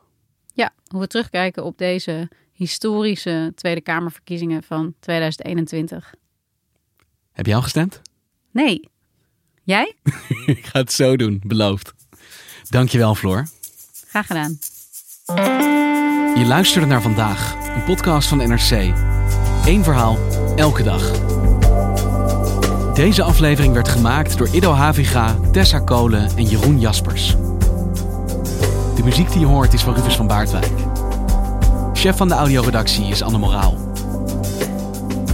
Ja, 0.53 0.71
hoe 0.87 0.99
we 0.99 1.07
terugkijken 1.07 1.63
op 1.63 1.77
deze 1.77 2.29
historische 2.53 3.51
Tweede 3.55 3.81
Kamerverkiezingen 3.81 4.63
van 4.63 4.93
2021. 4.99 6.13
Heb 7.31 7.45
jij 7.45 7.55
al 7.55 7.61
gestemd? 7.61 8.01
Nee. 8.51 8.89
Jij? 9.63 9.95
Ik 10.45 10.65
ga 10.65 10.79
het 10.79 10.91
zo 10.91 11.15
doen, 11.15 11.41
beloofd. 11.45 11.93
Dankjewel, 12.69 13.15
Floor. 13.15 13.47
Graag 14.07 14.27
gedaan. 14.27 14.57
Je 16.35 16.45
luisterde 16.47 16.87
naar 16.87 17.01
vandaag, 17.01 17.55
een 17.75 17.83
podcast 17.83 18.27
van 18.27 18.37
NRC. 18.37 18.71
Eén 19.65 19.83
verhaal, 19.83 20.17
elke 20.55 20.83
dag. 20.83 21.38
Deze 22.99 23.23
aflevering 23.23 23.73
werd 23.73 23.87
gemaakt 23.87 24.37
door 24.37 24.47
Ido 24.51 24.71
Haviga, 24.71 25.35
Tessa 25.51 25.79
Kolen 25.79 26.29
en 26.35 26.43
Jeroen 26.43 26.79
Jaspers. 26.79 27.35
De 28.95 29.03
muziek 29.03 29.31
die 29.31 29.39
je 29.39 29.45
hoort 29.45 29.73
is 29.73 29.81
van 29.81 29.93
Rufus 29.93 30.15
van 30.15 30.27
Baardwijk. 30.27 30.71
Chef 31.93 32.17
van 32.17 32.27
de 32.27 32.33
audioredactie 32.33 33.05
is 33.05 33.21
Anne 33.21 33.37
Moraal. 33.37 33.77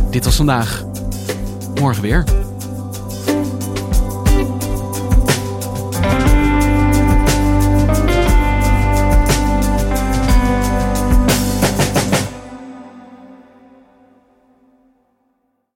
Dit 0.09 0.25
was 0.25 0.35
vandaag. 0.35 0.83
Morgen 1.79 2.01
weer. 2.01 2.23